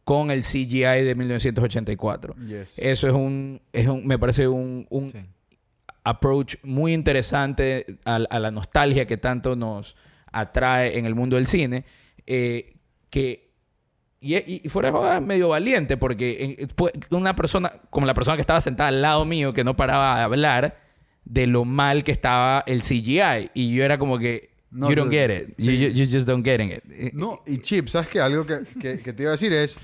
con 0.03 0.31
el 0.31 0.41
CGI 0.41 1.03
de 1.03 1.15
1984. 1.15 2.35
Yes. 2.47 2.77
Eso 2.77 3.07
es 3.07 3.13
un, 3.13 3.61
es 3.73 3.87
un 3.87 4.05
me 4.05 4.19
parece 4.19 4.47
un, 4.47 4.85
un 4.89 5.11
Sí. 5.11 5.19
approach 6.03 6.55
muy 6.63 6.93
interesante 6.93 7.97
a, 8.05 8.15
a 8.15 8.39
la 8.39 8.51
nostalgia 8.51 9.05
que 9.05 9.17
tanto 9.17 9.55
nos 9.55 9.95
atrae 10.31 10.97
en 10.97 11.05
el 11.05 11.15
mundo 11.15 11.35
del 11.37 11.47
cine. 11.47 11.85
eh, 12.27 12.73
que 13.09 13.45
y, 14.19 14.35
y- 14.65 14.69
fuera 14.69 14.89
de 14.89 14.93
joda, 14.93 15.15
es 15.17 15.21
medio 15.21 15.49
valiente 15.49 15.97
porque 15.97 16.55
eh, 16.59 16.67
pues, 16.75 16.91
una 17.11 17.35
persona 17.35 17.71
como 17.91 18.07
la 18.07 18.13
persona 18.15 18.35
que 18.35 18.41
estaba 18.41 18.59
sentada 18.61 18.89
al 18.89 19.01
lado 19.01 19.23
mío 19.25 19.53
que 19.53 19.63
no 19.63 19.75
paraba 19.75 20.17
de 20.17 20.23
hablar 20.23 20.84
de 21.25 21.47
lo 21.47 21.65
mal 21.65 22.03
que 22.03 22.11
estaba 22.11 22.63
el 22.67 22.81
CGI 22.81 23.49
y 23.53 23.73
yo 23.75 23.83
era 23.83 23.97
como 23.97 24.17
que 24.19 24.49
No, 24.71 24.89
you 24.89 24.95
don't 24.95 25.11
get 25.11 25.29
it 25.31 25.55
sí. 25.57 25.77
you, 25.77 25.87
you- 25.89 26.05
just 26.11 26.27
don't 26.27 26.45
get 26.45 26.59
it 26.61 26.83
Eh, 26.91 27.11
No, 27.13 27.41
y 27.47 27.59
Chip, 27.59 27.87
¿sabes 27.87 28.09
qué? 28.09 28.19
Algo 28.19 28.45
que, 28.45 28.59
que- 28.79 28.99
que 28.99 29.13
te 29.13 29.23
iba 29.23 29.31
a 29.31 29.33
decir 29.33 29.51
es... 29.53 29.79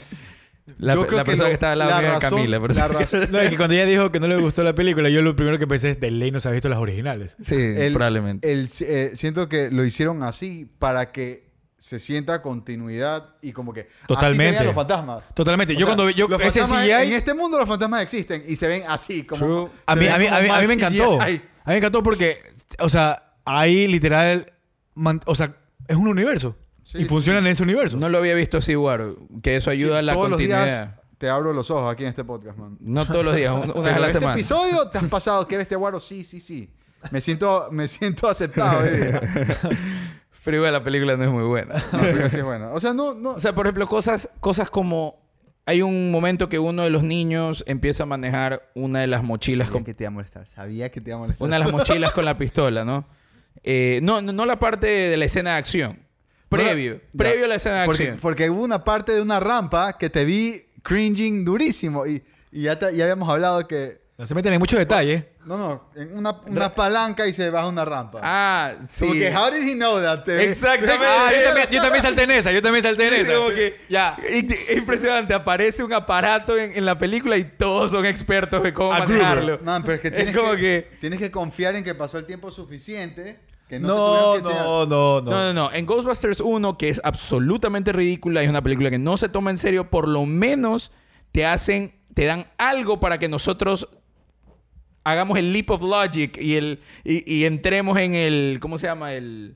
la, 0.78 0.94
yo 0.96 1.06
creo 1.08 1.18
la 1.18 1.24
persona 1.24 1.46
lo- 1.46 1.50
que, 1.50 1.54
estaba 1.56 1.74
al 1.74 1.80
lado 1.80 1.92
la 1.92 2.00
era 2.00 2.14
razón- 2.20 2.30
Camila 2.38 2.60
por 2.60 2.76
la 2.76 2.88
razón- 2.88 3.32
No, 3.32 3.40
es 3.40 3.50
que 3.50 3.58
cuando 3.58 3.74
ella 3.74 3.86
dijo 3.86 4.12
que 4.12 4.20
no 4.20 4.28
le 4.28 4.38
gustó 4.38 4.64
la 4.64 4.76
película, 4.76 5.10
yo 5.10 5.22
lo 5.22 5.36
primero 5.36 5.58
que 5.58 5.68
pensé 5.68 5.90
es 5.92 6.00
de 6.00 6.12
ley 6.12 6.32
no 6.32 6.40
se 6.40 6.48
ha 6.50 6.52
visto 6.52 6.70
las 6.70 6.80
originales. 6.80 7.36
sí 7.42 7.56
el- 7.56 7.94
probablemente 7.94 8.52
el- 8.52 8.68
eh, 8.82 9.12
siento 9.16 9.50
que 9.50 9.72
lo 9.72 9.84
hicieron 9.84 10.24
así 10.24 10.70
para 10.80 11.12
que 11.12 11.51
se 11.82 12.00
sienta 12.00 12.44
continuidad 12.44 13.30
y 13.42 13.52
como 13.54 13.74
que... 13.74 13.82
Así 13.82 14.06
Totalmente. 14.08 14.46
se 14.46 14.52
vean 14.52 14.66
los 14.68 14.76
fantasmas. 14.76 15.24
Totalmente. 15.34 15.74
O 15.74 15.78
yo 15.80 15.80
sea, 15.80 15.96
cuando 15.96 16.06
vi- 16.06 16.14
yo 16.14 16.28
los 16.28 16.40
ese 16.40 16.62
CGI 16.62 16.92
En 17.08 17.14
este 17.14 17.34
mundo 17.34 17.58
los 17.58 17.68
fantasmas 17.68 18.04
existen 18.04 18.44
y 18.48 18.56
se 18.56 18.68
ven 18.68 18.84
así, 18.88 19.24
como... 19.24 19.68
Se 19.68 19.74
A 19.88 19.96
mí, 19.96 20.06
ven 20.06 20.14
a, 20.14 20.18
mí, 20.20 20.26
como 20.26 20.38
a, 20.38 20.42
mí, 20.42 20.50
a 20.50 20.60
mí 20.62 20.68
me 20.68 20.74
encantó. 20.76 21.20
A 21.20 21.26
CGI. 21.26 21.34
mí 21.34 21.42
me 21.66 21.78
encantó 21.78 22.04
porque, 22.04 22.38
o 22.78 22.88
sea, 22.88 23.34
ahí 23.46 23.88
literal, 23.88 24.54
man- 24.94 25.22
o 25.26 25.34
sea, 25.34 25.56
es 25.88 25.96
un 25.96 26.08
universo. 26.08 26.56
Sí, 26.84 27.00
y 27.00 27.02
sí, 27.04 27.08
funcionan 27.10 27.48
en 27.48 27.54
ese 27.54 27.64
universo. 27.64 27.98
no 27.98 28.10
lo 28.10 28.20
había 28.20 28.36
visto 28.36 28.60
así 28.60 28.76
Guaro 28.76 29.18
que 29.42 29.56
eso 29.56 29.72
ayuda 29.72 29.94
Sí, 29.94 29.98
a 30.00 30.02
la 30.04 30.14
todos 30.14 30.30
los 30.30 30.38
continuidad 30.38 30.66
días 30.66 30.90
te 31.18 31.30
abro 31.30 31.52
los 31.54 31.70
ojos 31.72 31.92
aquí 31.92 32.04
en 32.04 32.10
este 32.10 32.24
podcast, 32.24 32.58
man. 32.60 32.78
No 32.80 33.06
todos 33.08 33.26
los 33.26 33.36
días, 33.36 33.54
un- 33.54 33.72
una 33.72 33.82
vez 33.82 33.96
a 33.96 34.00
la 34.00 34.08
este 34.08 34.20
semana. 34.20 34.34
episodio 34.36 34.88
te 34.90 35.00
has 35.00 35.04
pasado 35.06 35.48
que 35.48 35.58
ves 35.58 35.64
este 35.64 35.76
guaro, 35.76 36.00
sí, 36.00 36.24
sí, 36.24 36.40
sí. 36.40 36.70
Me 37.10 37.22
siento, 37.22 37.70
me 37.72 37.88
siento 37.88 38.28
aceptado. 38.30 38.84
Pero 40.44 40.58
igual 40.58 40.74
la 40.74 40.84
película 40.84 41.18
no 41.18 41.24
es 41.24 41.30
muy 41.30 41.44
buena. 41.44 41.76
No, 41.94 42.00
pero 42.00 42.30
sí 42.30 42.38
es 42.38 42.44
bueno. 42.44 42.74
O 42.74 42.80
sea, 42.80 42.94
no, 42.94 43.14
no. 43.14 43.32
O 43.32 43.40
sea, 43.42 43.54
por 43.54 43.66
ejemplo, 43.68 43.88
cosas, 43.88 44.30
cosas 44.40 44.70
como... 44.70 45.20
Hay 45.68 45.84
un 45.84 46.10
momento 46.12 46.50
que 46.50 46.58
uno 46.58 46.84
de 46.84 46.90
los 46.90 47.04
niños 47.04 47.64
empieza 47.68 48.04
a 48.04 48.06
manejar 48.08 48.72
una 48.74 49.00
de 49.02 49.08
las 49.08 49.24
mochilas 49.24 49.68
Sabía 49.68 49.74
con... 49.80 49.84
que 49.86 49.94
te 49.94 50.04
iba 50.04 50.08
a 50.08 50.12
molestar. 50.12 50.48
Sabía 50.48 50.90
que 50.92 51.00
te 51.02 51.12
iba 51.12 51.18
a 51.18 51.20
molestar. 51.20 51.46
Una 51.48 51.58
de 51.60 51.64
las 51.64 51.72
mochilas 51.74 52.12
con 52.14 52.26
la 52.26 52.36
pistola, 52.36 52.84
¿no? 52.84 53.08
Eh, 53.64 54.00
no, 54.02 54.22
no, 54.24 54.34
no 54.34 54.46
la 54.48 54.58
parte 54.60 54.88
de 54.88 55.18
la 55.18 55.26
escena 55.26 55.52
de 55.52 55.58
acción. 55.58 56.00
Previo. 56.50 56.96
No 57.14 57.18
previo 57.20 57.40
ya. 57.42 57.46
a 57.46 57.48
la 57.50 57.56
escena 57.56 57.82
de 57.82 57.86
porque, 57.86 58.04
acción. 58.04 58.20
porque 58.20 58.50
hubo 58.50 58.64
una 58.64 58.84
parte 58.84 59.12
de 59.14 59.22
una 59.22 59.40
rampa 59.40 59.98
que 60.00 60.10
te 60.10 60.26
vi 60.26 60.66
cringing 60.82 61.46
durísimo. 61.46 62.08
Y, 62.08 62.24
y 62.52 62.64
ya, 62.64 62.80
te- 62.80 62.96
ya 62.96 63.04
habíamos 63.04 63.30
hablado 63.30 63.68
que. 63.68 64.01
No 64.22 64.28
se 64.28 64.36
meten 64.36 64.54
en 64.54 64.60
mucho 64.60 64.78
detalle. 64.78 65.30
No, 65.46 65.58
no. 65.58 65.90
En 65.96 66.16
una, 66.16 66.40
una 66.46 66.76
palanca 66.76 67.26
y 67.26 67.34
se 67.34 67.50
baja 67.50 67.68
una 67.68 67.84
rampa. 67.84 68.20
Ah, 68.22 68.74
sí. 68.88 69.00
Como 69.08 69.14
que, 69.14 69.36
how 69.36 69.50
did 69.52 69.68
he 69.68 69.74
know 69.74 70.00
that? 70.00 70.24
Te- 70.26 70.44
Exactamente. 70.48 71.04
Ah, 71.10 71.32
yo 71.36 71.44
también, 71.46 71.68
yo 71.72 71.82
también 71.82 72.04
salté 72.04 72.24
en 72.24 72.32
esa. 72.32 72.52
Yo 72.52 72.62
también 72.62 72.84
salté 72.84 73.08
en 73.08 73.14
Es 73.16 73.28
esa. 73.28 73.34
como 73.38 73.50
que- 73.50 73.82
Ya. 73.90 74.16
Es 74.24 74.78
impresionante. 74.78 75.34
Aparece 75.34 75.84
un 75.84 75.92
aparato 75.92 76.56
en, 76.56 76.78
en 76.78 76.86
la 76.86 77.00
película 77.00 77.36
y 77.36 77.46
todos 77.46 77.90
son 77.90 78.06
expertos 78.06 78.62
de 78.62 78.72
cómo 78.76 78.94
A 78.94 79.00
Gruber. 79.00 79.18
manejarlo. 79.24 79.60
Man, 79.64 79.82
pero 79.82 79.96
es 79.96 80.02
que 80.02 80.08
Es 80.10 80.16
tienes, 80.16 80.38
como 80.38 80.52
que, 80.52 80.60
que- 80.60 80.98
tienes 81.02 81.18
que 81.18 81.32
confiar 81.32 81.76
en 81.76 81.84
que 81.84 81.96
pasó 81.96 82.20
el 82.20 82.26
tiempo 82.28 82.52
suficiente. 82.52 83.40
Que 83.68 83.80
no, 83.80 83.88
te 83.88 83.94
No, 83.94 84.06
tuvieron 84.06 84.32
que 84.34 84.38
enseñar. 84.50 84.66
no, 84.66 84.86
no, 84.86 85.22
no. 85.22 85.32
No, 85.32 85.38
no, 85.46 85.54
no. 85.54 85.72
En 85.74 85.86
Ghostbusters 85.88 86.42
1, 86.42 86.78
que 86.78 86.90
es 86.90 87.02
absolutamente 87.04 87.92
ridícula 87.92 88.44
es 88.44 88.50
una 88.50 88.62
película 88.62 88.92
que 88.92 89.00
no 89.00 89.18
se 89.18 89.30
toma 89.30 89.50
en 89.50 89.58
serio, 89.58 89.90
por 89.90 90.08
lo 90.08 90.28
menos 90.28 90.92
te 91.32 91.48
hacen, 91.48 91.96
te 92.14 92.26
dan 92.26 92.46
algo 92.60 93.00
para 93.00 93.18
que 93.18 93.28
nosotros 93.30 93.88
hagamos 95.04 95.38
el 95.38 95.54
leap 95.54 95.70
of 95.70 95.82
logic 95.82 96.38
y 96.42 96.56
el 96.56 96.80
y, 97.04 97.46
entremos 97.46 97.98
en 97.98 98.16
el 98.16 98.58
¿cómo 98.60 98.78
se 98.78 98.88
llama? 98.88 99.14
el 99.14 99.56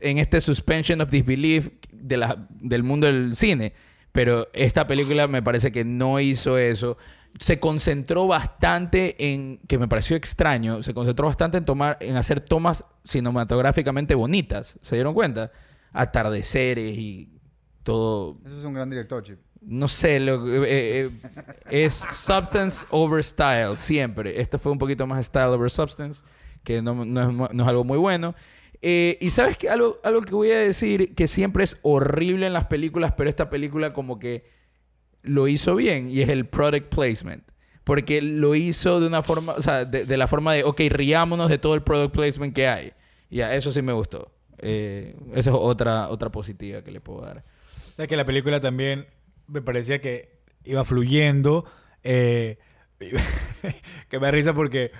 en 0.00 0.18
este 0.18 0.40
suspension 0.40 1.00
of 1.00 1.10
disbelief 1.10 1.70
de 1.92 2.16
la, 2.16 2.46
del 2.50 2.82
mundo 2.82 3.06
del 3.06 3.36
cine. 3.36 3.72
Pero 4.10 4.48
esta 4.52 4.86
película 4.86 5.26
me 5.26 5.42
parece 5.42 5.72
que 5.72 5.84
no 5.84 6.20
hizo 6.20 6.58
eso. 6.58 6.98
Se 7.38 7.58
concentró 7.58 8.26
bastante 8.26 9.32
en, 9.32 9.60
que 9.66 9.78
me 9.78 9.88
pareció 9.88 10.16
extraño, 10.16 10.82
se 10.82 10.92
concentró 10.92 11.26
bastante 11.26 11.56
en 11.56 11.64
tomar, 11.64 11.96
en 12.00 12.16
hacer 12.16 12.40
tomas 12.40 12.84
cinematográficamente 13.04 14.14
bonitas. 14.14 14.78
¿Se 14.82 14.96
dieron 14.96 15.14
cuenta? 15.14 15.50
Atardeceres 15.92 16.98
y 16.98 17.30
todo. 17.82 18.38
Eso 18.46 18.58
es 18.58 18.64
un 18.64 18.74
gran 18.74 18.88
director, 18.90 19.22
Chip. 19.22 19.38
No 19.60 19.86
sé, 19.88 20.18
lo- 20.18 20.46
eh, 20.64 21.06
eh, 21.06 21.10
es 21.70 21.94
substance 21.94 22.86
over 22.90 23.22
style, 23.22 23.76
siempre. 23.76 24.40
Esto 24.40 24.58
fue 24.58 24.72
un 24.72 24.78
poquito 24.78 25.06
más 25.06 25.24
style 25.26 25.46
over 25.46 25.70
substance, 25.70 26.22
que 26.64 26.82
no, 26.82 27.04
no 27.04 27.22
es, 27.22 27.28
mu- 27.32 27.48
no 27.52 27.62
es 27.62 27.68
algo 27.68 27.84
muy 27.84 27.98
bueno. 27.98 28.34
Eh, 28.80 29.18
y 29.20 29.30
sabes 29.30 29.56
que 29.56 29.68
algo, 29.70 29.98
algo 30.02 30.22
que 30.22 30.34
voy 30.34 30.50
a 30.50 30.58
decir 30.58 31.14
que 31.14 31.28
siempre 31.28 31.62
es 31.62 31.78
horrible 31.82 32.46
en 32.48 32.52
las 32.52 32.66
películas, 32.66 33.12
pero 33.16 33.30
esta 33.30 33.48
película 33.50 33.92
como 33.92 34.18
que 34.18 34.44
lo 35.22 35.46
hizo 35.46 35.76
bien, 35.76 36.08
y 36.10 36.20
es 36.22 36.28
el 36.28 36.46
product 36.46 36.92
placement. 36.92 37.44
Porque 37.84 38.20
lo 38.22 38.54
hizo 38.56 39.00
de 39.00 39.06
una 39.06 39.22
forma, 39.22 39.52
o 39.54 39.62
sea, 39.62 39.84
de, 39.84 40.04
de 40.04 40.16
la 40.16 40.26
forma 40.26 40.52
de, 40.54 40.64
ok, 40.64 40.80
riámonos 40.88 41.48
de 41.48 41.58
todo 41.58 41.74
el 41.74 41.82
product 41.82 42.14
placement 42.14 42.54
que 42.54 42.66
hay. 42.66 42.92
Y 43.30 43.36
ya, 43.38 43.54
eso 43.54 43.70
sí 43.72 43.82
me 43.82 43.92
gustó. 43.92 44.32
Eh, 44.58 45.16
esa 45.34 45.50
es 45.50 45.56
otra, 45.58 46.08
otra 46.08 46.30
positiva 46.30 46.82
que 46.82 46.90
le 46.90 47.00
puedo 47.00 47.22
dar. 47.22 47.44
Sabes 47.92 48.08
que 48.08 48.16
la 48.16 48.24
película 48.24 48.60
también 48.60 49.06
me 49.46 49.62
parecía 49.62 50.00
que 50.00 50.40
iba 50.64 50.84
fluyendo. 50.84 51.64
eh, 52.02 52.58
que 54.08 54.18
me 54.20 54.26
da 54.26 54.30
risa 54.30 54.54
porque 54.54 54.92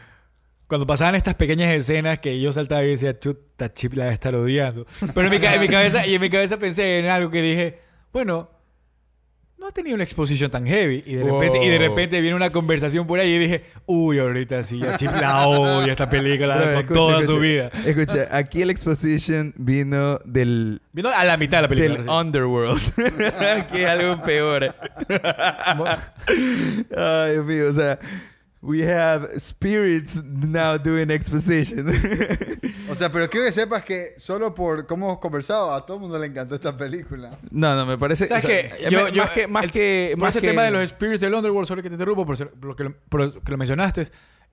cuando 0.67 0.87
pasaban 0.87 1.15
estas 1.15 1.35
pequeñas 1.35 1.71
escenas 1.73 2.19
que 2.19 2.41
yo 2.41 2.51
saltaba 2.51 2.83
y 2.83 2.89
decía, 2.89 3.19
chuta, 3.19 3.73
Chip 3.75 3.93
la 3.95 4.05
debe 4.05 4.15
estar 4.15 4.35
odiando. 4.35 4.87
Pero 5.15 5.33
en 5.33 5.61
mi 5.61 5.69
cabeza, 5.69 6.07
y 6.07 6.15
en 6.15 6.21
mi 6.21 6.31
cabeza 6.31 6.59
pensé 6.59 6.99
en 6.99 7.07
algo 7.07 7.31
que 7.31 7.43
dije, 7.43 7.81
bueno, 8.13 8.51
no 9.62 9.68
ha 9.68 9.72
tenido 9.72 9.94
una 9.94 10.03
exposición 10.05 10.51
tan 10.51 10.66
heavy. 10.66 11.05
Y 11.07 11.14
de 11.14 11.22
repente, 11.25 11.64
y 11.64 11.68
de 11.68 11.79
repente 11.79 12.20
viene 12.20 12.35
una 12.35 12.51
conversación 12.51 13.07
por 13.07 13.20
ahí 13.20 13.31
y 13.35 13.38
dije, 13.38 13.62
uy, 13.87 14.18
ahorita 14.18 14.62
sí, 14.64 14.83
a 14.85 14.96
Chip 14.96 15.12
la 15.20 15.46
odia 15.46 15.92
esta 15.92 16.11
película 16.11 16.57
Bueno, 16.57 16.72
con 16.72 16.81
escucha, 16.81 16.94
toda 16.94 17.20
escucha. 17.20 17.33
su 17.33 17.40
vida. 17.40 17.70
Escucha, 17.87 18.37
aquí 18.37 18.62
el 18.62 18.70
exposition 18.70 19.55
vino 19.57 20.18
del, 20.25 20.83
Vino 20.92 21.09
a 21.11 21.25
la 21.25 21.37
mitad 21.37 21.59
de 21.59 21.62
la 21.62 21.68
película. 21.68 21.98
del 21.98 22.09
underworld. 22.09 22.83
que 23.72 23.83
es 23.83 23.88
algo 23.88 24.22
peor. 24.25 24.75
Ay, 26.96 27.33
Dios 27.33 27.46
mío, 27.46 27.68
o 27.70 27.72
sea, 27.72 27.98
we 28.62 28.81
have 28.88 29.29
spirits 29.38 30.22
now 30.25 30.79
doing 30.79 31.11
exposition. 31.11 31.87
O 32.90 32.94
sea, 32.94 33.11
pero 33.11 33.29
quiero 33.31 33.46
que 33.46 33.53
sepas 33.53 33.83
que 33.85 34.14
solo 34.18 34.55
por 34.55 34.87
cómo 34.87 35.07
hemos 35.07 35.18
conversado, 35.18 35.75
a 35.75 35.87
todo 35.87 35.96
el 35.96 36.03
mundo 36.03 36.18
le 36.18 36.27
encantó 36.27 36.55
esta 36.57 36.77
película. 36.77 37.38
no, 37.51 37.75
no, 37.75 37.87
me 37.87 37.96
parece. 37.96 38.27
¿Sabes 38.27 38.44
o 38.44 38.48
sea, 38.48 38.62
qué? 38.68 38.85
me- 38.85 38.90
Yo- 38.90 39.09
yo- 39.09 39.22
más 39.22 39.31
que. 39.33 39.46
Más 39.46 39.64
el- 39.64 39.70
que 39.72 40.14
más 40.18 40.31
ese 40.37 40.40
que- 40.42 40.48
tema 40.48 40.62
de 40.64 40.70
los 40.72 40.88
spirits 40.90 41.20
del 41.20 41.33
Underworld, 41.35 41.66
solo 41.66 41.83
que 41.83 41.88
te 41.88 41.94
interrumpo, 41.94 42.27
por, 42.27 42.37
ser- 42.37 42.51
por 42.51 42.66
lo 42.70 42.77
que 42.77 42.85
lo, 42.85 42.94
por 43.09 43.42
que 43.42 43.51
lo 43.51 43.57
mencionaste, 43.59 44.03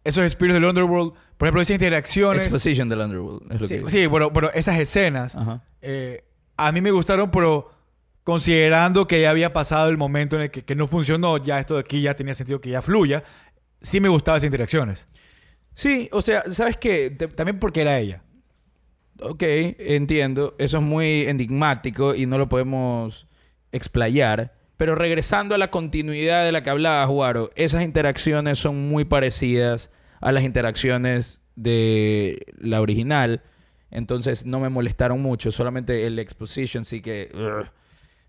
esos 0.05 0.31
spirits 0.31 0.53
del 0.53 0.63
Underworld, 0.65 1.11
por 1.37 1.47
ejemplo, 1.47 1.61
esas 1.61 1.73
interacciones. 1.73 2.45
Exposition 2.45 2.87
del 2.87 2.99
underworld. 2.99 3.51
Es 3.51 3.61
lo 3.61 3.67
Sí, 3.67 3.79
que 3.83 3.89
sí, 3.89 4.07
pero, 4.09 4.31
pero 4.31 4.53
esas 4.53 4.79
escenas 4.79 5.37
eh, 5.81 6.23
a 6.55 6.71
mí 6.71 6.79
me 6.79 6.91
gustaron, 6.91 7.29
pero 7.31 7.69
considerando 8.23 9.07
que 9.07 9.21
ya 9.21 9.31
había 9.31 9.51
pasado 9.53 9.89
el 9.89 9.97
momento 9.97 10.35
en 10.35 10.43
el 10.43 10.51
que, 10.51 10.63
que 10.63 10.75
no 10.75 10.87
funcionó, 10.87 11.37
ya 11.37 11.59
esto 11.59 11.73
de 11.73 11.79
aquí 11.81 12.01
ya 12.01 12.15
tenía 12.15 12.33
sentido 12.33 12.61
que 12.61 12.69
ya 12.69 12.81
fluya, 12.81 13.23
sí 13.81 13.99
me 13.99 14.09
gustaban 14.09 14.37
esas 14.37 14.47
interacciones. 14.47 15.07
Sí, 15.73 16.09
o 16.11 16.21
sea, 16.21 16.43
¿sabes 16.51 16.77
qué? 16.77 17.09
También 17.09 17.59
porque 17.59 17.81
era 17.81 17.99
ella. 17.99 18.21
Ok, 19.21 19.43
entiendo. 19.43 20.55
Eso 20.59 20.77
es 20.77 20.83
muy 20.83 21.23
enigmático 21.23 22.15
y 22.15 22.25
no 22.25 22.37
lo 22.37 22.49
podemos 22.49 23.27
explayar. 23.71 24.53
Pero 24.77 24.95
regresando 24.95 25.55
a 25.55 25.57
la 25.57 25.71
continuidad 25.71 26.45
de 26.45 26.51
la 26.51 26.63
que 26.63 26.69
hablaba 26.69 27.05
Juaro, 27.07 27.49
esas 27.55 27.83
interacciones 27.83 28.59
son 28.59 28.87
muy 28.87 29.03
parecidas 29.05 29.91
a 30.21 30.31
las 30.31 30.43
interacciones 30.43 31.41
de 31.55 32.45
la 32.57 32.81
original. 32.81 33.43
Entonces 33.91 34.45
no 34.45 34.59
me 34.59 34.69
molestaron 34.69 35.21
mucho. 35.21 35.51
Solamente 35.51 36.05
el 36.05 36.17
exposition 36.19 36.85
sí 36.85 37.01
que... 37.01 37.31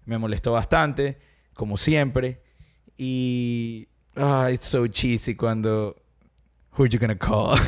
Me 0.07 0.19
molestó 0.19 0.53
bastante, 0.53 1.19
como 1.55 1.77
siempre. 1.77 2.43
Y... 2.97 3.89
Ah, 4.21 4.51
it's 4.51 4.65
so 4.65 4.87
cheesy 4.87 5.35
cuando... 5.35 5.97
Who 6.79 6.87
you 6.87 6.99
gonna 6.99 7.17
call? 7.19 7.59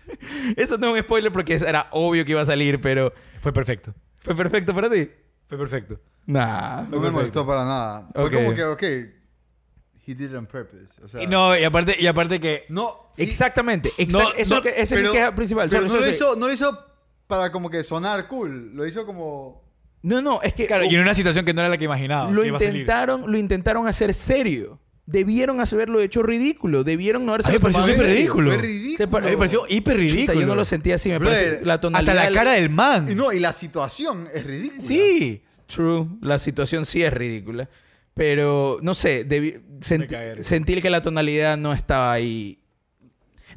Eso 0.56 0.78
no 0.78 0.88
es 0.88 1.00
un 1.00 1.04
spoiler 1.04 1.30
porque 1.32 1.54
era 1.54 1.88
obvio 1.90 2.24
que 2.24 2.32
iba 2.32 2.40
a 2.40 2.44
salir, 2.44 2.80
pero... 2.80 3.12
Fue 3.38 3.52
perfecto. 3.52 3.94
¿Fue 4.18 4.34
perfecto 4.34 4.74
para 4.74 4.88
ti? 4.90 5.08
Fue 5.46 5.58
perfecto. 5.58 6.00
Nah. 6.26 6.82
No 6.88 7.00
me 7.00 7.10
molestó 7.10 7.46
para 7.46 7.64
nada. 7.64 8.08
Fue 8.14 8.30
como 8.30 8.54
que, 8.54 8.64
ok, 8.64 8.82
he 8.82 10.14
did 10.14 10.30
it 10.30 10.34
on 10.34 10.46
purpose. 10.46 11.00
O 11.04 11.08
sea, 11.08 11.22
Y 11.22 11.26
no, 11.26 11.56
y 11.56 11.64
aparte, 11.64 11.96
y 11.98 12.06
aparte 12.06 12.40
que... 12.40 12.64
no, 12.68 13.10
Exactamente. 13.16 13.90
exa- 13.98 14.12
No, 14.12 14.20
eso 14.30 14.34
es 14.36 14.48
no, 14.50 14.56
lo 14.56 14.62
que- 14.62 14.68
esa 14.70 14.82
es 14.82 14.90
pero- 14.92 15.08
mi 15.08 15.12
queja 15.14 15.34
principal. 15.34 15.68
Pero 15.68 15.82
Solo- 15.88 15.94
no, 16.00 16.06
lo 16.06 16.10
hizo, 16.10 16.36
no 16.36 16.46
lo 16.48 16.52
hizo 16.52 16.84
para 17.26 17.52
como 17.52 17.70
que 17.70 17.82
sonar 17.84 18.26
cool. 18.28 18.72
Lo 18.74 18.86
hizo 18.86 19.04
como... 19.06 19.64
No, 20.02 20.22
no, 20.22 20.40
es 20.42 20.54
que... 20.54 20.66
Claro, 20.66 20.84
y 20.84 20.94
en 20.94 21.00
una 21.00 21.14
situación 21.14 21.44
que 21.44 21.52
no 21.52 21.60
era 21.60 21.68
la 21.68 21.78
que 21.78 21.84
imaginaba. 21.84 22.30
lo 22.30 22.42
que 22.42 22.48
iba 22.48 22.56
a 22.56 22.60
salir. 22.60 22.74
intentaron, 22.82 23.30
lo 23.30 23.38
intentaron 23.38 23.86
hacer 23.88 24.14
serio. 24.14 24.80
Debieron 25.06 25.60
haberlo 25.60 26.00
hecho 26.00 26.22
ridículo. 26.22 26.82
Debieron 26.82 27.24
no 27.24 27.32
haberse 27.32 27.50
A 27.50 27.52
mí 27.52 27.58
me 27.58 27.60
pareció 27.60 27.80
tomado 27.82 27.92
en 27.92 27.96
súper 27.98 28.08
serio. 28.08 28.20
ridículo. 28.20 28.50
Fue 28.50 28.56
¿Te 28.58 28.66
ridículo. 28.66 29.20
me 29.30 29.36
pareció 29.36 29.66
hiper 29.68 29.96
ridículo. 29.96 30.26
Chuta, 30.26 30.34
yo 30.40 30.46
no 30.46 30.54
lo 30.56 30.64
sentí 30.64 30.92
así. 30.92 31.08
Me 31.10 31.18
Brother, 31.18 31.44
parece 31.48 31.64
la 31.66 31.80
tonalidad... 31.80 32.16
Hasta 32.16 32.30
la 32.30 32.34
cara 32.36 32.52
del 32.52 32.70
man. 32.70 33.10
Y 33.10 33.14
no, 33.14 33.32
y 33.32 33.38
la 33.38 33.52
situación 33.52 34.26
es 34.34 34.44
ridícula. 34.44 34.80
Sí. 34.80 35.42
True. 35.66 36.06
La 36.20 36.38
situación 36.38 36.84
sí 36.84 37.02
es 37.04 37.12
ridícula. 37.12 37.68
Pero, 38.14 38.78
no 38.82 38.94
sé, 38.94 39.24
debí- 39.28 39.60
senti- 39.80 40.06
cae 40.08 40.26
de 40.28 40.34
risa. 40.36 40.48
sentir 40.48 40.80
que 40.82 40.90
la 40.90 41.02
tonalidad 41.02 41.56
no 41.56 41.72
estaba 41.72 42.12
ahí. 42.12 42.58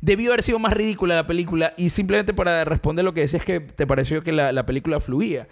Debió 0.02 0.30
haber 0.32 0.44
sido 0.44 0.60
más 0.60 0.74
ridícula 0.74 1.16
la 1.16 1.26
película. 1.28 1.74
Y 1.78 1.90
simplemente 1.90 2.34
para 2.34 2.64
responder 2.66 3.04
lo 3.06 3.14
que 3.14 3.22
decías 3.22 3.44
que 3.44 3.60
te 3.60 3.88
pareció 3.88 4.22
que 4.24 4.32
la, 4.34 4.52
la 4.52 4.66
película 4.66 5.00
fluía. 5.00 5.48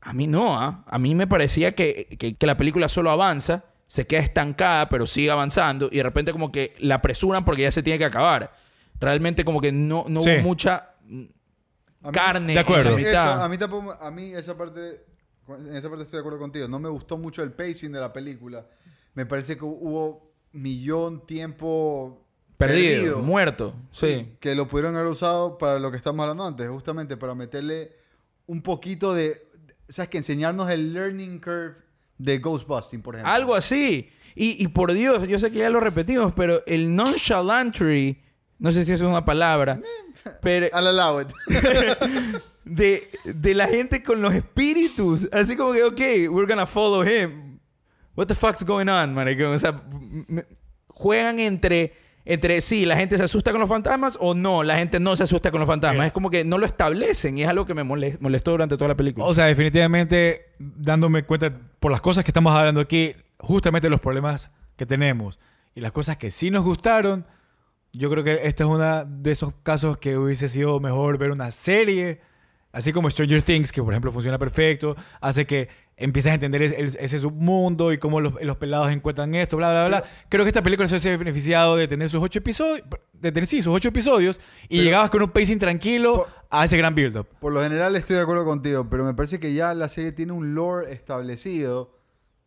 A 0.00 0.12
mí 0.14 0.26
no, 0.26 0.58
¿ah? 0.58 0.84
A 0.88 0.98
mí 0.98 1.14
me 1.14 1.26
parecía 1.26 1.74
que, 1.74 2.16
que- 2.18 2.34
que 2.36 2.46
la 2.46 2.56
película 2.56 2.88
solo 2.88 3.10
avanza, 3.10 3.64
se 3.92 4.06
queda 4.06 4.20
estancada, 4.20 4.88
pero 4.88 5.06
sigue 5.06 5.30
avanzando. 5.30 5.90
Y 5.92 5.98
de 5.98 6.02
repente 6.02 6.32
como 6.32 6.50
que 6.50 6.72
la 6.78 6.94
apresuran 6.94 7.44
porque 7.44 7.60
ya 7.60 7.70
se 7.70 7.82
tiene 7.82 7.98
que 7.98 8.06
acabar. 8.06 8.50
Realmente 8.98 9.44
como 9.44 9.60
que 9.60 9.70
no, 9.70 10.06
no 10.08 10.22
Sí. 10.22 10.30
hubo 10.30 10.42
mucha 10.44 10.94
A 11.04 11.04
mí- 11.04 11.28
carne 12.10 12.54
De 12.54 12.58
acuerdo. 12.58 12.96
en 12.96 13.02
la 13.02 13.10
Eso, 13.10 13.10
mitad. 13.10 13.42
a 13.44 13.48
mí 13.50 13.58
tampoco, 13.58 13.92
a 13.92 14.10
mí 14.10 14.32
esa 14.32 14.56
parte, 14.56 15.04
en 15.46 15.76
esa 15.76 15.90
parte 15.90 16.04
estoy 16.04 16.16
de 16.16 16.20
acuerdo 16.20 16.38
contigo. 16.38 16.66
No 16.68 16.78
me 16.78 16.88
gustó 16.88 17.18
mucho 17.18 17.42
el 17.42 17.52
pacing 17.52 17.92
de 17.92 18.00
la 18.00 18.14
película. 18.14 18.66
Me 19.12 19.26
parece 19.26 19.58
que 19.58 19.64
hubo 19.66 20.32
millón 20.52 21.26
tiempo 21.26 22.26
Perdido, 22.56 23.18
muerto. 23.18 23.74
sí. 23.90 24.36
Que 24.40 24.54
lo 24.54 24.68
pudieron 24.68 24.96
haber 24.96 25.08
usado 25.08 25.58
para 25.58 25.78
lo 25.78 25.90
que 25.90 25.98
estamos 25.98 26.22
hablando 26.22 26.46
antes, 26.46 26.66
justamente 26.70 27.18
para 27.18 27.34
meterle 27.34 27.92
un 28.46 28.62
poquito 28.62 29.12
de, 29.12 29.36
sabes 29.86 30.08
que 30.08 30.16
enseñarnos 30.16 30.70
el 30.70 30.94
learning 30.94 31.40
curve 31.40 31.74
de 32.22 32.38
Ghostbusting, 32.38 33.02
por 33.02 33.14
ejemplo. 33.14 33.32
Algo 33.32 33.54
así. 33.54 34.10
Y, 34.34 34.62
y 34.62 34.68
por 34.68 34.92
Dios, 34.92 35.26
yo 35.28 35.38
sé 35.38 35.50
que 35.50 35.58
ya 35.58 35.70
lo 35.70 35.80
repetimos, 35.80 36.32
pero 36.34 36.62
el 36.66 36.94
nonchalantry, 36.94 38.22
no 38.58 38.72
sé 38.72 38.84
si 38.84 38.92
es 38.92 39.02
una 39.02 39.24
palabra, 39.24 39.80
pero 40.40 40.66
I'll 40.66 40.86
allow 40.86 41.20
it. 41.20 41.28
de, 42.64 43.08
de 43.24 43.54
la 43.54 43.66
gente 43.66 44.02
con 44.02 44.22
los 44.22 44.32
espíritus. 44.34 45.28
Así 45.32 45.56
como 45.56 45.72
que, 45.72 45.82
ok, 45.82 46.00
we're 46.32 46.46
gonna 46.46 46.66
follow 46.66 47.02
him. 47.04 47.58
What 48.14 48.26
the 48.26 48.34
fuck's 48.34 48.64
going 48.64 48.88
on, 48.88 49.14
maricón? 49.14 49.54
O 49.54 49.58
sea, 49.58 49.82
juegan 50.88 51.40
entre, 51.40 51.94
entre 52.24 52.60
sí, 52.60 52.86
la 52.86 52.96
gente 52.96 53.16
se 53.18 53.24
asusta 53.24 53.50
con 53.50 53.60
los 53.60 53.68
fantasmas 53.68 54.16
o 54.20 54.34
no, 54.34 54.62
la 54.62 54.76
gente 54.76 55.00
no 55.00 55.16
se 55.16 55.24
asusta 55.24 55.50
con 55.50 55.60
los 55.60 55.66
fantasmas. 55.66 56.06
Es 56.06 56.12
como 56.12 56.30
que 56.30 56.44
no 56.44 56.58
lo 56.58 56.66
establecen 56.66 57.36
y 57.38 57.42
es 57.42 57.48
algo 57.48 57.66
que 57.66 57.74
me 57.74 57.82
mole- 57.84 58.16
molestó 58.20 58.52
durante 58.52 58.76
toda 58.76 58.88
la 58.88 58.96
película. 58.96 59.26
O 59.26 59.34
sea, 59.34 59.46
definitivamente, 59.46 60.52
dándome 60.58 61.24
cuenta 61.24 61.52
por 61.80 61.90
las 61.90 62.00
cosas 62.00 62.24
que 62.24 62.30
estamos 62.30 62.52
hablando 62.56 62.80
aquí, 62.80 63.14
justamente 63.38 63.88
los 63.90 64.00
problemas 64.00 64.50
que 64.76 64.86
tenemos 64.86 65.40
y 65.74 65.80
las 65.80 65.92
cosas 65.92 66.16
que 66.16 66.30
sí 66.30 66.50
nos 66.50 66.62
gustaron, 66.62 67.26
yo 67.92 68.08
creo 68.08 68.22
que 68.24 68.40
este 68.44 68.62
es 68.62 68.68
uno 68.68 69.04
de 69.04 69.30
esos 69.32 69.52
casos 69.62 69.98
que 69.98 70.16
hubiese 70.16 70.48
sido 70.48 70.78
mejor 70.80 71.18
ver 71.18 71.30
una 71.30 71.50
serie, 71.50 72.20
así 72.70 72.92
como 72.92 73.10
Stranger 73.10 73.42
Things, 73.42 73.72
que 73.72 73.82
por 73.82 73.92
ejemplo 73.92 74.12
funciona 74.12 74.38
perfecto, 74.38 74.96
hace 75.20 75.44
que 75.44 75.68
empieces 75.96 76.32
a 76.32 76.34
entender 76.34 76.62
ese, 76.62 76.80
ese 76.98 77.18
submundo 77.18 77.92
y 77.92 77.98
cómo 77.98 78.20
los, 78.20 78.40
los 78.42 78.56
pelados 78.56 78.90
encuentran 78.90 79.34
esto, 79.34 79.56
bla, 79.56 79.70
bla, 79.70 79.86
bla. 79.88 80.04
creo 80.28 80.44
que 80.44 80.48
esta 80.48 80.62
película 80.62 80.88
se 80.88 80.94
hubiese 80.94 81.16
beneficiado 81.16 81.76
de 81.76 81.86
tener 81.86 82.08
sus 82.08 82.22
ocho 82.22 82.38
episodios, 82.40 82.82
de 83.12 83.30
tener, 83.30 83.46
sí, 83.46 83.62
sus 83.62 83.74
ocho 83.74 83.88
episodios, 83.88 84.40
y 84.64 84.76
Pero- 84.78 84.82
llegabas 84.84 85.10
con 85.10 85.22
un 85.22 85.30
pacing 85.30 85.58
tranquilo 85.58 86.14
Por- 86.14 86.28
a 86.50 86.64
ese 86.64 86.76
gran 86.76 86.94
build-up. 86.94 87.26
Por 87.40 87.52
lo 87.52 87.62
general 87.62 87.94
estoy 87.96 88.16
de 88.16 88.22
acuerdo 88.22 88.44
contigo, 88.44 88.88
pero 88.90 89.04
me 89.04 89.14
parece 89.14 89.38
que 89.38 89.52
ya 89.54 89.74
la 89.74 89.88
serie 89.88 90.12
tiene 90.12 90.32
un 90.32 90.54
lore 90.54 90.92
establecido, 90.92 91.96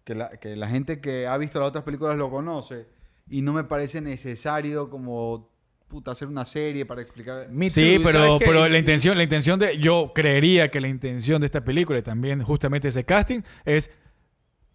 que 0.04 0.16
la, 0.16 0.30
que 0.32 0.56
la 0.56 0.68
gente 0.68 1.00
que 1.02 1.28
ha 1.28 1.38
visto 1.38 1.60
las 1.60 1.70
otras 1.70 1.84
películas 1.84 2.18
lo 2.18 2.30
conoce, 2.30 2.88
y 3.30 3.42
no 3.42 3.54
me 3.54 3.64
parece 3.64 4.02
necesario 4.02 4.90
como 4.90 5.50
puta, 5.88 6.12
hacer 6.12 6.28
una 6.28 6.46
serie 6.46 6.86
para 6.86 7.02
explicar... 7.02 7.48
Me 7.52 7.70
Sí, 7.70 7.96
too, 7.98 8.04
pero, 8.04 8.38
pero 8.40 8.68
la 8.68 8.78
intención, 8.78 9.18
la 9.18 9.24
intención 9.24 9.60
de, 9.60 9.78
yo 9.78 10.12
creería 10.16 10.70
que 10.70 10.82
la 10.82 10.88
intención 10.88 11.40
de 11.42 11.46
esta 11.46 11.64
película 11.64 12.00
y 12.00 12.02
también 12.02 12.42
justamente 12.42 12.88
ese 12.88 13.04
casting 13.06 13.42
es 13.66 13.92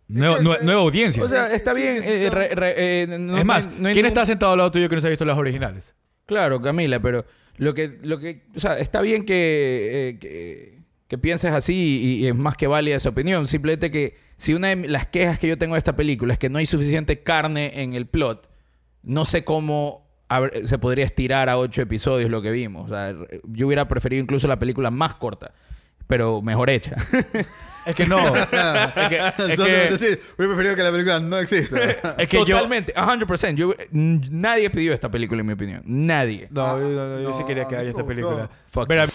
nueva, 0.09 0.38
que- 0.38 0.42
nue- 0.44 0.61
nueva 0.62 0.81
audiencia. 0.83 1.23
O 1.23 1.29
sea, 1.29 1.53
está 1.53 1.75
Sí, 1.75 1.81
bien. 1.81 1.96
que 1.96 2.03
sí, 2.03 2.09
eh, 2.12 2.25
no. 2.29 2.35
re- 2.35 2.55
re- 2.55 2.75
eh, 3.03 3.07
no- 3.18 3.37
es 3.38 3.44
más, 3.44 3.66
no 3.66 3.73
no 3.73 3.77
¿quién 3.79 3.94
ningún- 3.96 4.07
está 4.07 4.27
sentado 4.27 4.53
al 4.53 4.59
lado 4.59 4.70
tuyo 4.70 4.88
que 4.88 4.94
no 4.94 5.01
se 5.01 5.07
ha 5.09 5.11
visto 5.11 5.25
las 5.25 5.37
originales? 5.38 5.94
Claro, 6.27 6.61
Camila, 6.61 7.01
pero 7.01 7.25
lo 7.57 7.75
que, 7.75 7.99
lo 8.03 8.18
que, 8.18 8.44
o 8.55 8.61
sea, 8.61 8.79
está 8.79 9.01
bien 9.03 9.25
que, 9.27 10.11
eh, 10.11 10.18
que, 10.20 10.79
que 11.09 11.18
pienses 11.18 11.53
así 11.53 11.75
y, 11.75 12.25
y 12.25 12.27
es 12.29 12.35
más 12.37 12.57
que 12.57 12.68
válida 12.68 12.96
esa 12.96 13.09
opinión. 13.09 13.46
Simplemente 13.49 13.90
que 13.90 14.16
si 14.37 14.55
una 14.55 14.68
de 14.68 14.88
las 14.88 15.07
quejas 15.09 15.38
que 15.40 15.49
yo 15.49 15.59
tengo 15.59 15.75
de 15.75 15.79
esta 15.79 15.96
película 15.96 16.33
es 16.33 16.38
que 16.38 16.49
no 16.49 16.59
hay 16.59 16.66
suficiente 16.66 17.23
carne 17.25 17.83
en 17.83 17.94
el 17.94 18.07
plot, 18.07 18.49
no 19.03 19.25
sé 19.25 19.42
cómo 19.44 20.09
se 20.64 20.79
podría 20.79 21.05
estirar 21.05 21.49
a 21.49 21.59
ocho 21.59 21.83
episodios 21.83 22.31
lo 22.31 22.40
que 22.43 22.51
vimos. 22.51 22.87
O 22.87 22.88
sea, 22.95 23.14
yo 23.45 23.66
hubiera 23.66 23.87
preferido 23.88 24.23
incluso 24.23 24.47
la 24.49 24.59
película 24.59 24.90
más 24.90 25.14
corta, 25.14 25.53
pero 26.07 26.40
mejor 26.43 26.71
hecha. 26.71 26.97
Es 27.87 27.97
que 27.97 28.07
no. 28.07 28.19
es 28.19 28.47
que, 29.09 29.16
es 29.49 29.57
que- 29.59 29.62
decir, 29.90 30.21
hubiera 30.37 30.55
preferido 30.55 30.77
que 30.77 30.83
la 30.83 30.90
película 30.93 31.19
no 31.19 31.38
exista. 31.38 31.79
es 32.19 32.29
que 32.29 32.37
yo... 32.40 32.45
Totalmente, 32.45 32.95
100%. 32.95 33.55
Yo, 33.55 33.75
n- 33.90 34.21
nadie 34.31 34.69
pidió 34.69 34.93
esta 34.93 35.11
película, 35.11 35.40
en 35.40 35.47
mi 35.47 35.55
opinión. 35.55 35.83
Nadie. 35.87 36.47
No, 36.51 36.66
Ah, 36.66 36.77
yo, 36.79 36.90
yo- 36.90 37.23
yo 37.23 37.33
sí 37.33 37.40
no, 37.40 37.47
quería 37.47 37.66
que 37.66 37.77
haya 37.77 37.88
esta 37.88 38.05
película. 38.05 38.51
Fuck 38.66 38.87
Pero- 38.87 39.07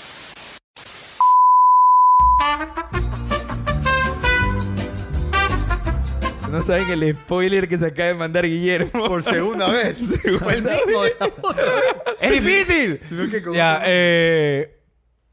No 6.55 6.63
saben 6.63 6.89
el 6.89 7.15
spoiler 7.17 7.67
que 7.67 7.77
se 7.77 7.87
acaba 7.87 8.07
de 8.07 8.15
mandar 8.15 8.45
Guillermo. 8.45 9.05
Por 9.07 9.21
segunda 9.23 9.69
vez. 9.71 10.21
Fue 10.39 10.53
el 10.55 10.63
mismo 10.63 11.03
de 11.03 11.15
la 11.19 11.25
otra 11.41 11.63
vez. 11.65 11.95
¡Es 12.21 12.31
difícil! 12.31 12.99
Sino 13.03 13.29
que 13.29 13.41
con- 13.43 13.53
Ya, 13.53 13.81
eh, 13.85 14.79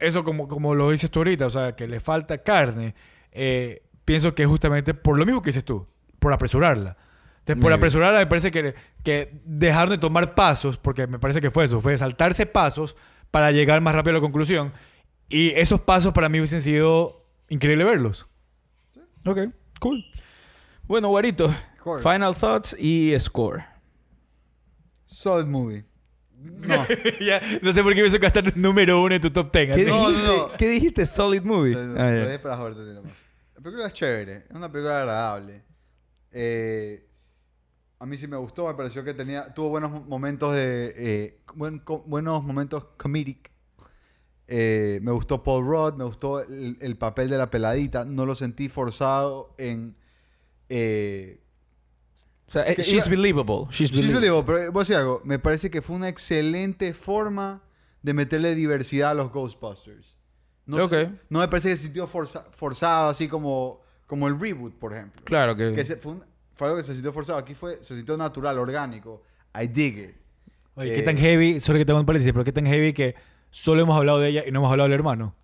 eso 0.01 0.25
como, 0.25 0.49
como 0.49 0.75
lo 0.75 0.91
dices 0.91 1.11
tú 1.13 1.21
ahorita, 1.21 1.47
o 1.47 1.51
sea, 1.51 1.77
que 1.77 1.87
le 1.87 2.01
falta 2.01 2.39
carne, 2.39 2.95
eh, 3.31 3.83
pienso 4.05 4.35
que 4.35 4.47
justamente 4.47 4.95
por 4.95 5.17
lo 5.17 5.25
mismo 5.25 5.41
que 5.43 5.51
dices 5.51 5.65
tú, 5.65 5.87
por 6.19 6.33
apresurarla. 6.33 6.97
Entonces, 7.39 7.63
por 7.63 7.73
apresurarla 7.73 8.19
me 8.19 8.27
parece 8.27 8.51
que, 8.51 8.75
que 9.05 9.41
dejaron 9.45 9.91
de 9.91 9.99
tomar 9.99 10.35
pasos, 10.35 10.77
porque 10.77 11.07
me 11.07 11.19
parece 11.21 11.41
que 11.41 11.51
fue 11.51 11.65
eso, 11.67 11.81
fue 11.81 11.97
saltarse 11.99 12.47
pasos 12.47 12.97
para 13.31 13.53
llegar 13.53 13.81
más 13.81 13.95
rápido 13.95 14.11
a 14.11 14.15
la 14.15 14.21
conclusión. 14.21 14.73
Y 15.29 15.51
esos 15.51 15.81
pasos 15.81 16.13
para 16.13 16.29
mí 16.29 16.39
hubiesen 16.39 16.61
sido 16.63 17.25
increíble 17.49 17.85
verlos. 17.85 18.27
Ok, 19.25 19.39
cool. 19.81 20.05
Bueno, 20.93 21.09
Guarito, 21.09 21.51
Score. 21.79 22.03
final 22.03 22.35
thoughts 22.37 22.77
y 22.79 23.19
score. 23.19 23.65
Solid 25.07 25.47
movie. 25.47 25.87
No. 26.39 26.85
Ya, 27.19 27.41
no 27.63 27.73
sé 27.73 27.83
por 27.83 27.95
qué 27.95 28.03
me 28.03 28.09
hizo 28.09 28.19
gastar 28.19 28.55
número 28.59 29.01
uno 29.03 29.15
en 29.15 29.23
tu 29.23 29.31
top 29.31 29.51
10. 29.51 29.75
¿Qué. 29.75 29.85
No, 29.87 30.11
dijiste? 30.11 30.23
no, 30.27 30.49
no. 30.49 30.53
¿Qué 30.59 30.69
dijiste? 30.69 31.07
Solid 31.07 31.41
movie. 31.45 31.75
Ah, 31.75 32.39
para 32.43 32.59
joder. 32.59 32.77
La 33.55 33.63
película 33.63 33.87
es 33.87 33.95
chévere, 33.95 34.45
es 34.51 34.55
una 34.55 34.71
película 34.71 34.99
agradable. 35.01 35.65
Eh, 36.31 37.09
a 37.99 38.05
mí 38.05 38.19
sí 38.19 38.29
me 38.29 38.37
gustó, 38.37 38.69
me 38.69 38.75
pareció 38.75 39.03
que 39.03 39.15
tenía, 39.15 39.55
tuvo 39.55 39.71
buenos 39.71 40.07
momentos 40.07 40.55
de, 40.55 40.93
eh, 40.95 41.41
buen- 41.55 41.79
co- 41.79 42.03
buenos 42.07 42.45
momentos 42.45 42.85
comedic. 42.99 43.51
Eh, 44.47 45.01
me 45.03 45.13
gustó 45.13 45.43
Paul 45.43 45.65
Rudd, 45.65 45.95
me 45.95 46.05
gustó 46.05 46.43
el, 46.43 46.77
el 46.83 46.99
papel 46.99 47.31
de 47.31 47.39
la 47.39 47.49
peladita, 47.49 48.05
no 48.05 48.27
lo 48.27 48.35
sentí 48.35 48.69
forzado 48.69 49.55
en... 49.57 49.97
Eh, 50.75 51.39
O 52.49 52.51
sea, 52.51 52.63
eh, 52.67 52.77
que 52.77 52.83
she's 52.83 53.07
iba- 53.07 53.17
believable. 53.17 53.67
She's 53.71 53.91
believable. 53.93 54.43
pero 54.47 54.73
voy 54.73 54.81
a 54.81 54.85
decir 54.85 54.97
algo. 54.97 55.21
Me 55.25 55.39
parece 55.39 55.71
que 55.71 55.83
fue 55.83 55.97
una 55.97 56.09
excelente 56.09 56.95
forma 56.95 57.63
de 58.03 58.15
meterle 58.15 58.55
diversidad 58.55 59.11
a 59.11 59.15
los 59.15 59.31
Ghostbusters. 59.31 60.17
No, 60.65 60.85
Ok. 60.85 60.91
sé- 60.91 61.11
no 61.29 61.41
me 61.41 61.49
parece 61.49 61.69
que 61.71 61.77
se 61.77 61.83
sintió 61.85 62.07
forza- 62.07 62.47
forzado, 62.53 63.11
así 63.11 63.29
como, 63.29 63.83
como 64.07 64.29
el 64.29 64.39
reboot, 64.41 64.75
por 64.79 64.93
ejemplo. 64.95 65.21
Claro 65.25 65.55
que... 65.57 65.75
Que 65.75 65.85
se- 65.85 65.97
fue, 65.97 66.13
un- 66.13 66.25
fue 66.55 66.69
algo 66.69 66.79
que 66.79 66.85
se 66.85 66.95
sintió 66.95 67.13
forzado. 67.13 67.39
Aquí 67.39 67.55
fue, 67.55 67.83
se 67.83 67.95
sintió 67.97 68.17
natural, 68.17 68.59
orgánico. 68.59 69.23
I 69.55 69.67
dig 69.67 69.99
it. 69.99 70.17
Oye, 70.75 70.93
Eh, 70.93 70.97
qué 70.97 71.03
tan 71.03 71.17
heavy, 71.19 71.61
sorry 71.61 71.81
que 71.81 71.85
tengo 71.85 72.01
un 72.01 72.07
paréntesis, 72.07 72.33
pero 72.33 72.45
qué 72.45 72.53
tan 72.53 72.65
heavy 72.65 72.95
que 72.95 73.15
solo 73.51 73.83
hemos 73.83 73.95
hablado 73.97 74.21
de 74.21 74.29
ella 74.31 74.45
y 74.47 74.51
no 74.53 74.61
hemos 74.61 74.71
hablado 74.71 74.89
del 74.89 74.95
hermano. 74.99 75.35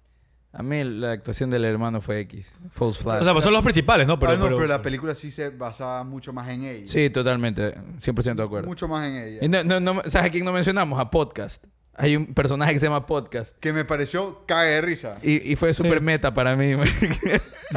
A 0.52 0.62
mí 0.62 0.82
la 0.82 1.12
actuación 1.12 1.50
del 1.50 1.64
hermano 1.66 2.00
fue 2.00 2.20
X. 2.20 2.56
False 2.70 3.02
flag. 3.02 3.20
O 3.20 3.24
sea, 3.24 3.32
pues 3.32 3.44
son 3.44 3.52
los 3.52 3.62
principales, 3.62 4.06
¿no? 4.06 4.18
Pero, 4.18 4.32
Pero, 4.32 4.38
no, 4.40 4.44
pero, 4.46 4.56
pero- 4.56 4.68
la 4.68 4.82
película 4.82 5.14
sí 5.14 5.30
se 5.30 5.50
basaba 5.50 6.02
mucho 6.04 6.32
más 6.32 6.48
en 6.48 6.64
ella. 6.64 6.86
sí, 6.90 7.10
totalmente. 7.10 7.74
100% 8.00 8.34
de 8.36 8.42
acuerdo. 8.42 8.66
Mucho 8.66 8.88
más 8.88 9.06
en 9.06 9.16
ella. 9.16 9.44
Y 9.44 9.48
no, 9.48 9.62
no, 9.64 9.80
no- 9.80 10.02
¿Sabes 10.06 10.28
a 10.28 10.30
quién 10.30 10.44
no 10.44 10.52
mencionamos? 10.52 10.98
A 10.98 11.10
Podcast. 11.10 11.64
Hay 12.00 12.14
un 12.16 12.32
personaje 12.32 12.72
que 12.72 12.78
se 12.78 12.86
llama 12.86 13.04
Podcast. 13.06 13.58
Que 13.58 13.72
me 13.72 13.84
pareció 13.84 14.44
cague 14.46 14.70
de 14.70 14.80
risa. 14.80 15.18
Y, 15.22 15.52
y 15.52 15.56
fue 15.56 15.74
súper 15.74 16.00
meta 16.00 16.32
para 16.32 16.54
mí. 16.56 16.72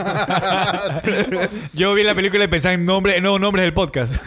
Yo 1.74 1.94
vi 1.94 2.04
la 2.04 2.16
película 2.16 2.44
y 2.44 2.48
pensaba 2.48 2.74
en 2.74 2.86
nombre, 2.86 3.18
en 3.18 3.24
nuevos 3.24 3.40
nombres 3.42 3.64
del 3.66 3.74
podcast. 3.74 4.22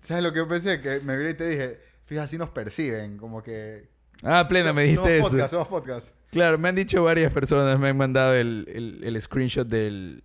¿Sabes 0.00 0.22
lo 0.22 0.32
que 0.32 0.38
yo 0.38 0.48
pensé? 0.48 0.80
Que 0.80 1.00
me 1.00 1.16
viré 1.16 1.30
y 1.30 1.34
te 1.34 1.48
dije, 1.48 1.80
fíjate, 2.06 2.24
así 2.24 2.38
nos 2.38 2.50
perciben. 2.50 3.16
Como 3.18 3.42
que... 3.42 3.88
ah, 4.24 4.46
plena, 4.48 4.72
me 4.72 4.84
dijiste 4.84 5.02
somos 5.02 5.18
eso. 5.18 5.28
Podcast, 5.30 5.50
somos 5.52 5.68
podcast. 5.68 6.08
Claro, 6.34 6.58
me 6.58 6.68
han 6.68 6.74
dicho 6.74 7.02
varias 7.02 7.32
personas, 7.32 7.78
me 7.78 7.88
han 7.88 7.96
mandado 7.96 8.34
el, 8.34 8.66
el, 8.68 9.04
el 9.04 9.20
screenshot 9.20 9.66
del 9.66 10.22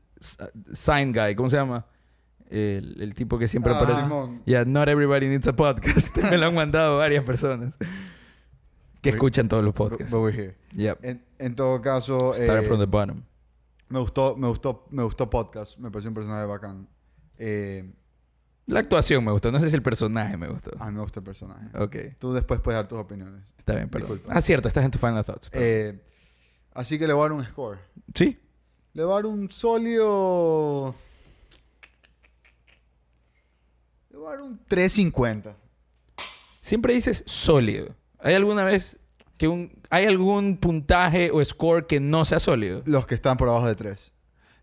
Sign 0.73 1.13
Guy, 1.13 1.35
¿cómo 1.35 1.49
se 1.49 1.57
llama? 1.57 1.85
El, 2.49 2.99
el 2.99 3.13
tipo 3.13 3.37
que 3.37 3.47
siempre 3.47 3.71
Ah, 3.73 3.77
aparece. 3.77 4.01
Simón. 4.01 4.41
Yeah, 4.45 4.65
not 4.65 4.87
everybody 4.89 5.27
needs 5.27 5.47
a 5.47 5.55
podcast. 5.55 6.17
me 6.31 6.37
lo 6.37 6.47
han 6.47 6.55
mandado 6.55 6.97
varias 6.97 7.23
personas 7.23 7.77
que 9.01 9.11
escuchan 9.11 9.47
todos 9.47 9.63
los 9.63 9.73
podcasts. 9.75 10.11
but 10.11 10.19
we're 10.21 10.35
here. 10.35 10.55
Yep. 10.73 10.97
En, 11.05 11.23
en 11.37 11.55
todo 11.55 11.79
caso, 11.81 12.33
Start 12.33 12.63
eh, 12.63 12.67
from 12.67 12.79
the 12.79 12.85
bottom. 12.87 13.21
me 13.87 13.99
gustó, 13.99 14.35
me 14.35 14.47
gustó, 14.47 14.87
me 14.89 15.03
gustó 15.03 15.29
podcast. 15.29 15.77
Me 15.77 15.91
pareció 15.91 16.09
un 16.09 16.15
personaje 16.15 16.45
bacán. 16.47 16.87
Eh, 17.37 17.93
La 18.69 18.79
actuación 18.81 19.23
me 19.25 19.31
gustó. 19.31 19.51
No 19.51 19.59
sé 19.59 19.69
si 19.69 19.75
el 19.75 19.81
personaje 19.81 20.37
me 20.37 20.47
gustó. 20.47 20.71
a 20.79 20.85
mí 20.87 20.93
me 20.95 21.01
gusta 21.01 21.19
el 21.19 21.23
personaje. 21.25 21.65
Ok, 21.77 21.95
Tú 22.19 22.33
después 22.33 22.59
puedes 22.61 22.77
dar 22.77 22.87
tus 22.87 22.99
opiniones. 22.99 23.41
está 23.57 23.73
bien, 23.75 23.89
perdón. 23.89 24.11
Disculpa. 24.11 24.33
Ah, 24.37 24.41
cierto, 24.41 24.67
estás 24.67 24.85
en 24.85 24.91
tu 24.91 24.99
final 24.99 25.23
thoughts. 25.25 25.49
Eh, 25.53 25.99
así 26.73 26.97
que 26.99 27.07
le 27.07 27.13
voy 27.13 27.21
a 27.21 27.29
dar 27.29 27.31
un 27.33 27.45
score. 27.45 27.79
sí. 28.13 28.39
Le 28.93 29.03
voy 29.03 29.13
a 29.13 29.15
dar 29.17 29.25
un 29.27 29.49
sólido. 29.51 30.95
Le 34.09 34.17
voy 34.17 34.27
a 34.27 34.29
dar 34.31 34.41
un 34.41 34.59
350. 34.67 35.55
Siempre 36.61 36.93
dices 36.93 37.23
sólido. 37.27 37.95
¿Hay 38.19 38.33
alguna 38.35 38.63
vez 38.63 38.99
que 39.37 39.47
un... 39.47 39.71
¿Hay 39.89 40.05
algún 40.05 40.57
puntaje 40.57 41.31
o 41.31 41.43
score 41.45 41.85
que 41.87 41.99
no 41.99 42.25
sea 42.25 42.39
sólido? 42.39 42.81
Los 42.85 43.05
que 43.05 43.15
están 43.15 43.37
por 43.37 43.47
abajo 43.49 43.67
de 43.67 43.75
3. 43.75 44.11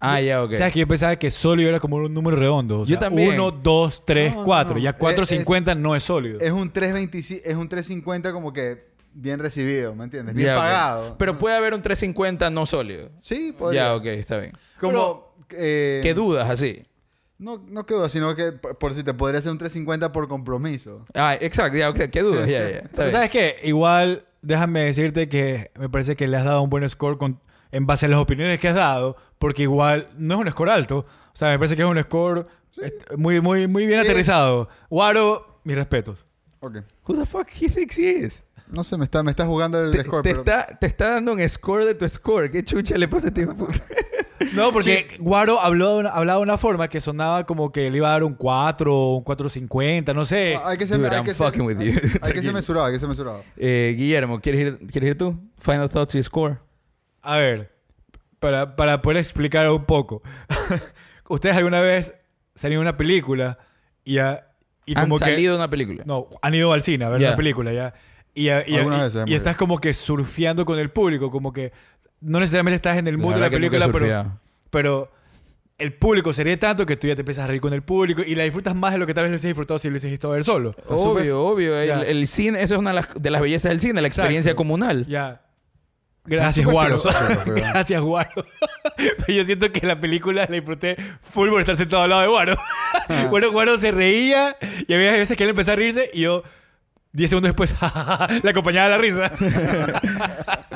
Ah, 0.00 0.20
ya, 0.20 0.42
ok. 0.42 0.56
¿Sabes 0.56 0.72
que 0.74 0.80
yo 0.80 0.86
pensaba 0.88 1.16
que 1.16 1.30
sólido 1.30 1.70
era 1.70 1.80
como 1.80 1.96
un 1.96 2.12
número 2.12 2.36
redondo? 2.36 2.80
O 2.80 2.84
Yo 2.84 2.86
sea, 2.96 2.98
también. 3.00 3.34
1, 3.34 3.50
2, 3.50 4.02
3, 4.04 4.32
No, 4.34 4.40
no, 4.40 4.44
4. 4.44 4.74
no. 4.74 4.80
Ya 4.80 4.90
Es- 4.90 4.96
450 4.96 5.74
no 5.74 5.96
es 5.96 6.02
sólido. 6.02 6.38
Es 6.40 6.50
un 6.52 6.70
325, 6.72 7.42
es 7.48 7.54
un 7.56 7.68
350 7.68 8.32
como 8.32 8.52
que 8.52 8.86
bien 9.14 9.38
recibido, 9.40 9.94
¿me 9.94 10.04
entiendes? 10.04 10.34
Bien 10.34 10.48
Ya, 10.48 10.54
ok. 10.56 10.60
pagado. 10.62 11.16
Pero 11.18 11.38
puede 11.38 11.56
haber 11.56 11.72
un 11.74 11.80
350 11.82 12.50
no 12.50 12.66
sólido. 12.66 13.10
sí, 13.16 13.54
podría. 13.58 13.84
Ya, 13.84 13.94
ok, 13.94 14.04
está 14.06 14.36
bien. 14.38 14.52
Como 14.78 15.34
eh, 15.50 16.00
¿Qué 16.02 16.12
dudas 16.12 16.50
así? 16.50 16.80
no, 17.38 17.62
no 17.68 17.84
quedo, 17.86 18.08
sino 18.08 18.34
que 18.34 18.52
por 18.52 18.76
por 18.78 18.94
si 18.94 19.02
te 19.02 19.14
podría 19.14 19.38
hacer 19.40 19.52
un 19.52 19.58
350 19.58 20.12
por 20.12 20.26
compromiso. 20.28 21.04
Ah, 21.14 21.34
exacto, 21.40 21.78
ya, 21.78 21.88
ok. 21.90 22.00
¿Qué 22.10 22.20
dudas? 22.22 22.46
Ya, 22.48 22.60
ya. 22.60 22.66
Está 22.78 22.88
Pero 22.90 23.02
bien. 23.04 23.10
¿sabes 23.12 23.30
qué? 23.30 23.56
Igual, 23.62 24.24
déjame 24.42 24.80
decirte 24.80 25.28
que 25.28 25.70
me 25.78 25.88
parece 25.88 26.16
que 26.16 26.26
le 26.28 26.36
has 26.36 26.44
dado 26.44 26.60
un 26.62 26.68
buen 26.70 26.86
score 26.88 27.16
con, 27.18 27.40
en 27.72 27.86
base 27.86 28.06
a 28.06 28.08
las 28.08 28.18
opiniones 28.18 28.58
que 28.60 28.68
has 28.68 28.74
dado, 28.74 29.16
porque 29.38 29.62
igual 29.62 30.08
no 30.16 30.34
es 30.34 30.40
un 30.40 30.50
score 30.50 30.70
alto. 30.70 30.98
O 30.98 31.36
sea, 31.36 31.50
me 31.50 31.58
parece 31.58 31.76
que 31.76 31.82
es 31.82 31.88
un 31.88 32.02
score 32.02 32.46
este, 32.80 33.16
muy, 33.16 33.40
muy, 33.40 33.66
muy 33.66 33.86
bien 33.86 34.00
aterrizado. 34.00 34.68
Guaro, 34.88 35.60
mis 35.64 35.76
respetos. 35.76 36.24
Ok. 36.60 36.78
Who 37.06 37.14
the 37.18 37.26
fuck 37.26 37.48
he 37.48 37.68
thinks 37.68 37.98
he 37.98 38.10
is? 38.26 38.42
No 38.68 38.82
sé, 38.82 38.96
me 38.96 39.04
está, 39.04 39.22
me 39.22 39.30
está 39.30 39.44
jugando 39.46 39.80
el 39.84 39.92
Te, 39.92 40.02
score, 40.02 40.22
te 40.22 40.30
pero... 40.30 40.40
está, 40.40 40.66
te 40.78 40.86
está 40.86 41.10
dando 41.12 41.32
un 41.34 41.48
score 41.48 41.84
de 41.84 41.94
tu 41.94 42.08
score. 42.08 42.50
¿Qué 42.50 42.64
chucha 42.64 42.96
le 42.98 43.06
pasa 43.06 43.26
a 43.26 43.28
este 43.28 43.46
de 43.46 43.54
puta? 43.54 43.72
No, 44.52 44.70
porque 44.70 45.16
Guaro 45.18 45.60
habló 45.60 45.94
de 45.94 46.00
una, 46.00 46.10
hablaba 46.10 46.38
de 46.38 46.42
una 46.42 46.58
forma 46.58 46.88
que 46.88 47.00
sonaba 47.00 47.44
como 47.46 47.72
que 47.72 47.90
le 47.90 47.96
iba 47.96 48.08
a 48.08 48.12
dar 48.12 48.24
un 48.24 48.34
4, 48.34 49.14
un 49.16 49.24
4.50, 49.24 50.14
no 50.14 50.24
sé. 50.26 50.56
Ah, 50.56 50.68
hay 50.70 50.78
que 50.78 50.86
ser, 50.86 50.98
Dude, 50.98 51.08
hay 51.08 51.16
I'm 51.16 51.24
que 51.24 51.34
ser- 51.34 51.46
fucking 51.46 51.62
with 51.62 51.78
hay- 51.78 51.92
you. 51.92 52.00
Hay 52.20 52.32
que 52.32 52.42
ser 52.42 52.52
mesurado, 52.52 52.86
hay 52.86 52.92
que 52.92 52.98
ser 52.98 53.08
mesurado. 53.08 53.42
Eh, 53.56 53.94
Guillermo, 53.96 54.40
¿quieres 54.40 54.60
ir, 54.60 54.86
¿quieres 54.90 55.10
ir 55.10 55.18
tú? 55.18 55.38
Final 55.58 55.88
thoughts 55.88 56.14
y 56.16 56.22
score. 56.22 56.58
A 57.26 57.38
ver, 57.38 57.72
para, 58.38 58.76
para 58.76 59.02
poder 59.02 59.16
explicar 59.18 59.68
un 59.70 59.84
poco. 59.84 60.22
¿Ustedes 61.28 61.56
alguna 61.56 61.80
vez 61.80 62.14
salieron 62.54 62.86
a 62.86 62.90
una 62.90 62.96
película 62.96 63.58
y, 64.04 64.18
a- 64.18 64.46
y 64.84 64.96
Han 64.96 65.04
como 65.04 65.18
que... 65.18 65.24
salido 65.24 65.56
una 65.56 65.68
película. 65.68 66.04
No, 66.06 66.28
han 66.40 66.54
ido 66.54 66.72
al 66.72 66.82
cine 66.82 67.04
a 67.04 67.08
ver 67.08 67.20
Ya. 67.20 67.28
una 67.28 67.36
película 67.36 67.72
ya. 67.72 67.94
Y, 68.34 68.48
a- 68.50 68.68
y 68.68 68.76
a- 68.76 68.78
Algunas 68.80 69.14
y- 69.26 69.32
y 69.32 69.34
estás 69.34 69.56
como 69.56 69.78
que 69.80 69.92
surfeando 69.92 70.64
con 70.64 70.78
el 70.78 70.90
público, 70.90 71.30
como 71.30 71.52
que 71.52 71.72
no 72.20 72.38
necesariamente 72.38 72.76
estás 72.76 72.96
en 72.98 73.08
el 73.08 73.18
mood 73.18 73.34
de 73.34 73.40
la 73.40 73.50
película, 73.50 73.88
pero, 73.90 74.38
pero 74.70 75.12
el 75.78 75.92
público 75.94 76.32
se 76.32 76.44
ríe 76.44 76.56
tanto 76.56 76.86
que 76.86 76.96
tú 76.96 77.06
ya 77.08 77.14
te 77.14 77.22
empiezas 77.22 77.44
a 77.44 77.46
reír 77.48 77.60
con 77.60 77.72
el 77.72 77.82
público 77.82 78.22
y 78.26 78.34
la 78.34 78.44
disfrutas 78.44 78.74
más 78.74 78.92
de 78.92 78.98
lo 78.98 79.06
que 79.06 79.12
tal 79.14 79.24
vez 79.24 79.30
lo 79.30 79.34
hubieses 79.34 79.48
disfrutado 79.48 79.78
si 79.78 79.88
lo 79.88 79.92
hubieses 79.92 80.10
visto 80.10 80.28
a 80.30 80.34
ver 80.34 80.44
solo. 80.44 80.74
Obvio, 80.88 81.42
obvio. 81.44 81.76
El, 81.78 82.02
el 82.04 82.26
cine, 82.26 82.62
eso 82.62 82.74
es 82.74 82.80
una 82.80 82.90
de 82.90 82.94
las, 82.96 83.14
de 83.14 83.30
las 83.30 83.40
bellezas 83.42 83.70
del 83.70 83.80
cine, 83.80 84.00
la 84.00 84.06
experiencia 84.08 84.50
Exacto. 84.50 84.56
comunal. 84.58 85.06
Ya. 85.06 85.42
Gracias, 86.26 86.66
Guaro. 86.66 87.00
Gracias, 87.46 88.00
Guaro. 88.00 88.44
Pero 88.96 89.32
yo 89.32 89.44
siento 89.44 89.70
que 89.70 89.86
la 89.86 90.00
película 90.00 90.46
la 90.48 90.54
disfruté 90.54 90.96
full 91.22 91.50
por 91.50 91.60
estar 91.60 91.76
sentado 91.76 92.02
al 92.02 92.10
lado 92.10 92.22
de 92.22 92.28
Guaro. 92.28 92.56
Ah. 93.08 93.26
bueno, 93.30 93.50
Guaro 93.50 93.78
se 93.78 93.92
reía 93.92 94.56
y 94.86 94.94
había 94.94 95.12
veces 95.12 95.36
que 95.36 95.44
él 95.44 95.50
empezó 95.50 95.72
a 95.72 95.76
reírse 95.76 96.10
y 96.12 96.22
yo, 96.22 96.42
10 97.12 97.30
segundos 97.30 97.50
después, 97.50 97.74
le 98.42 98.50
acompañaba 98.50 98.90
la 98.90 98.98
risa. 98.98 99.32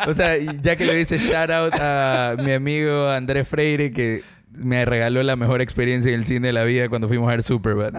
O 0.06 0.12
sea, 0.12 0.36
ya 0.36 0.76
que 0.76 0.86
le 0.86 0.94
dice 0.94 1.18
shout 1.18 1.50
out 1.50 1.74
a 1.74 2.36
mi 2.38 2.52
amigo 2.52 3.10
Andrés 3.10 3.46
Freire 3.46 3.92
que 3.92 4.22
me 4.52 4.84
regaló 4.84 5.22
la 5.22 5.36
mejor 5.36 5.60
experiencia 5.60 6.12
en 6.12 6.20
el 6.20 6.26
cine 6.26 6.48
de 6.48 6.52
la 6.52 6.64
vida 6.64 6.88
cuando 6.88 7.08
fuimos 7.08 7.28
a 7.28 7.32
ver 7.32 7.42
Superbad. 7.42 7.92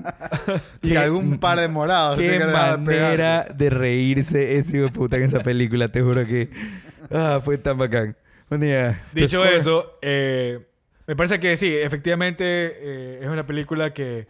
Y 0.81 0.95
algún 0.95 1.39
par 1.39 1.59
de 1.59 1.67
morados. 1.67 2.17
Qué 2.17 2.39
manera 2.39 3.45
de 3.55 3.69
reírse 3.69 4.57
ese 4.57 4.77
hijo 4.77 4.85
de 4.87 4.91
puta 4.91 5.17
en 5.17 5.23
esa 5.23 5.39
película, 5.41 5.87
te 5.87 6.01
juro 6.01 6.25
que 6.25 6.49
ah, 7.11 7.39
fue 7.43 7.57
tan 7.57 7.77
bacán. 7.77 8.15
Un 8.49 8.59
día. 8.59 9.03
Dicho 9.13 9.39
score. 9.41 9.55
eso, 9.55 9.97
eh, 10.01 10.59
me 11.07 11.15
parece 11.15 11.39
que 11.39 11.55
sí, 11.55 11.73
efectivamente 11.73 12.43
eh, 12.45 13.19
es 13.21 13.27
una 13.27 13.45
película 13.45 13.93
que 13.93 14.27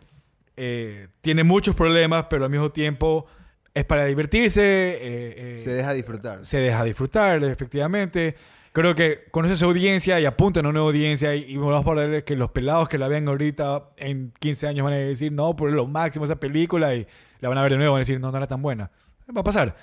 eh, 0.57 1.07
tiene 1.21 1.43
muchos 1.43 1.75
problemas, 1.75 2.25
pero 2.29 2.45
al 2.45 2.51
mismo 2.51 2.71
tiempo 2.71 3.25
es 3.73 3.84
para 3.86 4.05
divertirse. 4.05 4.62
eh, 4.62 5.34
eh, 5.55 5.57
Se 5.57 5.71
deja 5.71 5.93
disfrutar. 5.93 6.45
se 6.45 6.60
deja 6.60 6.84
disfrutar, 6.84 7.43
efectivamente. 7.43 8.36
Creo 8.73 8.95
que 8.95 9.25
conoce 9.31 9.57
su 9.57 9.65
audiencia 9.65 10.19
y 10.21 10.25
apunta 10.25 10.60
a 10.60 10.62
una 10.62 10.71
nueva 10.71 10.88
audiencia 10.88 11.36
y, 11.36 11.57
vamos 11.57 11.81
a 11.81 11.84
ponerle 11.84 12.23
que 12.23 12.38
los 12.38 12.51
pelados 12.51 12.88
que 12.88 12.97
la 12.97 13.10
vean 13.10 13.27
ahorita 13.27 13.89
en 13.97 14.34
15 14.39 14.67
años 14.67 14.86
van 14.86 14.93
a 14.93 14.97
decir, 14.97 15.31
no, 15.31 15.55
por 15.55 15.71
lo 15.71 15.88
máximo 15.88 16.23
esa 16.23 16.39
película 16.39 16.95
y 16.95 17.05
la 17.41 17.49
van 17.49 17.57
a 17.57 17.63
ver 17.63 17.71
de 17.73 17.77
nuevo 17.77 17.93
van 17.93 17.99
a 17.99 18.03
decir, 18.03 18.19
no, 18.19 18.31
no 18.31 18.38
era 18.38 18.47
tan 18.47 18.62
buena. 18.62 18.89
Va 19.36 19.41
a 19.41 19.43
pasar. 19.43 19.75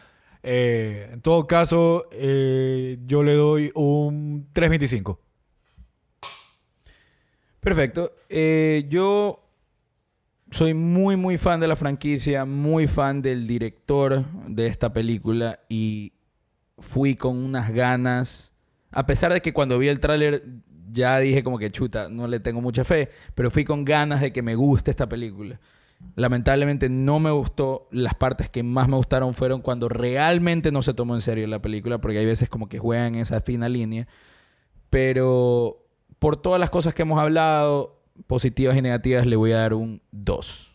Eh, 0.43 1.11
en 1.13 1.21
todo 1.21 1.47
caso, 1.47 2.09
eh, 2.13 2.99
yo 3.05 3.23
le 3.23 3.35
doy 3.35 3.71
un 3.75 4.49
3.25. 4.55 5.19
Perfecto. 7.61 8.13
Eh, 8.31 8.87
yo 8.89 9.45
soy 10.51 10.73
muy, 10.73 11.17
muy 11.17 11.37
fan 11.37 11.61
de 11.61 11.69
la 11.69 11.77
franquicia, 11.77 12.47
muy 12.47 12.87
fan 12.87 13.21
del 13.21 13.47
director 13.47 14.25
de 14.47 14.67
esta 14.67 14.93
película 14.93 15.61
y 15.69 16.15
fui 16.79 17.17
con 17.17 17.37
unas 17.37 17.71
ganas, 17.71 18.53
a 18.91 19.07
pesar 19.07 19.33
de 19.33 19.41
que 19.41 19.53
cuando 19.53 19.79
vi 19.79 19.89
el 19.89 20.01
tráiler 20.01 20.45
ya 20.91 21.19
dije 21.19 21.43
como 21.43 21.59
que 21.59 21.71
chuta, 21.71 22.09
no 22.09 22.27
le 22.27 22.41
tengo 22.41 22.61
mucha 22.61 22.85
fe, 22.85 23.11
pero 23.35 23.51
fui 23.51 23.65
con 23.65 23.85
ganas 23.85 24.21
de 24.21 24.33
que 24.33 24.43
me 24.43 24.55
guste 24.55 24.91
esta 24.91 25.09
película. 25.09 25.61
Lamentablemente 26.15 26.89
no 26.89 27.19
me 27.19 27.31
gustó. 27.31 27.89
Las 27.91 28.15
partes 28.15 28.49
que 28.49 28.63
más 28.63 28.89
me 28.89 28.97
gustaron 28.97 29.35
fueron 29.35 29.61
cuando 29.61 29.89
realmente 29.89 30.71
no 30.71 30.83
se 30.83 30.95
tomó 30.95 31.15
en 31.15 31.21
serio 31.21 31.47
la 31.47 31.61
película, 31.61 31.99
porque 31.99 32.19
hay 32.19 32.27
veces 32.27 32.49
como 32.49 32.69
que 32.69 32.79
juegan 32.79 33.17
esa 33.17 33.41
fina 33.41 33.69
línea. 33.69 34.07
Pero 34.91 35.85
por 36.19 36.37
todas 36.37 36.61
las 36.61 36.71
cosas 36.71 36.95
que 36.95 37.03
hemos 37.03 37.21
hablado, 37.21 38.01
positivas 38.27 38.77
y 38.77 38.83
negativas, 38.83 39.27
le 39.27 39.37
voy 39.37 39.53
a 39.53 39.59
dar 39.59 39.75
un 39.75 40.01
2. 40.13 40.75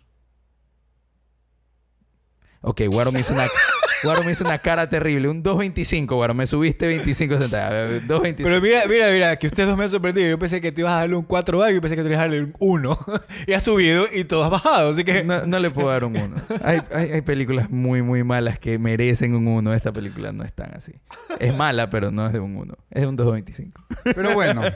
Ok, 2.61 2.81
Guaro 2.89 3.11
me 3.11 3.19
hizo 3.19 3.33
una, 3.33 3.43
Guaro 4.03 4.23
me 4.23 4.31
hizo 4.31 4.43
una 4.43 4.57
cara 4.57 4.89
terrible. 4.89 5.29
Un 5.29 5.43
2.25, 5.43 6.15
Guaro. 6.15 6.33
Me 6.33 6.45
subiste 6.45 6.85
25 6.87 7.37
centavos. 7.37 8.03
2.25. 8.07 8.35
Pero 8.43 8.61
mira, 8.61 8.81
mira, 8.87 9.11
mira, 9.11 9.35
que 9.37 9.47
ustedes 9.47 9.69
dos 9.69 9.77
me 9.77 9.83
han 9.85 9.89
sorprendido. 9.89 10.29
Yo 10.29 10.37
pensé 10.37 10.59
que 10.61 10.71
te 10.71 10.81
ibas 10.81 10.93
a 10.93 10.97
darle 10.97 11.15
un 11.15 11.27
4A 11.27 11.71
y 11.71 11.75
yo 11.75 11.81
pensé 11.81 11.95
que 11.95 12.03
te 12.03 12.09
ibas 12.09 12.19
a 12.19 12.23
darle 12.23 12.43
un 12.43 12.53
1. 12.59 12.99
y 13.47 13.53
has 13.53 13.63
subido 13.63 14.05
y 14.13 14.25
todo 14.25 14.43
ha 14.43 14.49
bajado. 14.49 14.89
Así 14.89 15.03
que 15.03 15.23
No, 15.23 15.45
no 15.45 15.59
le 15.59 15.71
puedo 15.71 15.89
dar 15.89 16.03
un 16.03 16.17
1. 16.17 16.35
Hay, 16.63 16.81
hay, 16.93 17.11
hay 17.11 17.21
películas 17.21 17.69
muy, 17.69 18.01
muy 18.01 18.23
malas 18.23 18.59
que 18.59 18.77
merecen 18.77 19.33
un 19.35 19.47
1. 19.47 19.73
Esta 19.73 19.91
película 19.91 20.31
no 20.31 20.43
es 20.43 20.53
tan 20.53 20.75
así. 20.75 20.93
Es 21.39 21.55
mala, 21.55 21.89
pero 21.89 22.11
no 22.11 22.25
es 22.27 22.33
de 22.33 22.39
un 22.39 22.55
1. 22.55 22.75
Es 22.91 23.01
de 23.01 23.07
un 23.07 23.17
2.25. 23.17 23.71
Pero 24.15 24.33
bueno, 24.33 24.63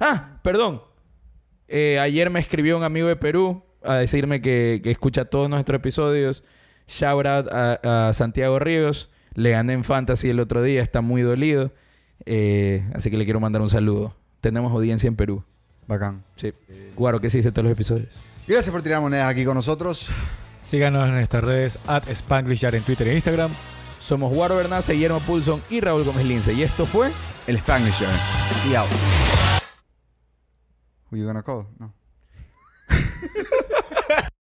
Ah, 0.00 0.40
perdón. 0.42 0.82
Eh, 1.68 1.98
ayer 2.00 2.28
me 2.28 2.40
escribió 2.40 2.76
un 2.76 2.82
amigo 2.82 3.06
de 3.06 3.14
Perú 3.14 3.64
a 3.84 3.94
decirme 3.94 4.40
que, 4.40 4.80
que 4.82 4.90
escucha 4.90 5.24
todos 5.26 5.48
nuestros 5.48 5.76
episodios. 5.76 6.42
Shout 6.86 7.26
out 7.26 7.48
a, 7.52 8.08
a 8.08 8.12
Santiago 8.12 8.58
Ríos. 8.58 9.10
Le 9.34 9.50
gané 9.50 9.72
en 9.72 9.84
Fantasy 9.84 10.30
el 10.30 10.40
otro 10.40 10.62
día, 10.62 10.82
está 10.82 11.00
muy 11.00 11.22
dolido. 11.22 11.72
Eh, 12.26 12.88
así 12.94 13.10
que 13.10 13.16
le 13.16 13.24
quiero 13.24 13.40
mandar 13.40 13.62
un 13.62 13.70
saludo. 13.70 14.14
Tenemos 14.40 14.72
audiencia 14.72 15.08
en 15.08 15.16
Perú. 15.16 15.44
Bacán. 15.86 16.24
Sí. 16.36 16.52
Guaro, 16.96 17.20
¿qué 17.20 17.30
se 17.30 17.38
dice 17.38 17.48
en 17.48 17.54
todos 17.54 17.64
los 17.64 17.72
episodios? 17.72 18.08
Gracias 18.46 18.70
por 18.70 18.82
tirar 18.82 19.00
monedas 19.00 19.30
aquí 19.30 19.44
con 19.44 19.54
nosotros. 19.54 20.10
Síganos 20.62 21.08
en 21.08 21.14
nuestras 21.14 21.42
redes 21.42 21.78
at 21.86 22.04
SpanglishYard 22.12 22.74
en 22.74 22.82
Twitter 22.82 23.08
e 23.08 23.14
Instagram. 23.14 23.52
Somos 23.98 24.32
Guaro 24.32 24.56
Bernaza, 24.56 24.92
Guillermo 24.92 25.20
Pulson 25.20 25.60
y 25.70 25.80
Raúl 25.80 26.04
Gómez 26.04 26.26
Lince. 26.26 26.52
Y 26.52 26.62
esto 26.62 26.86
fue... 26.86 27.10
El 27.46 27.56
Spanglish 27.56 27.98
Yard. 28.00 28.70
Y 28.70 28.74
out. 28.76 28.88
Who 31.10 31.16
you 31.16 31.26
gonna 31.26 31.42
call? 31.42 31.66
No. 31.78 31.92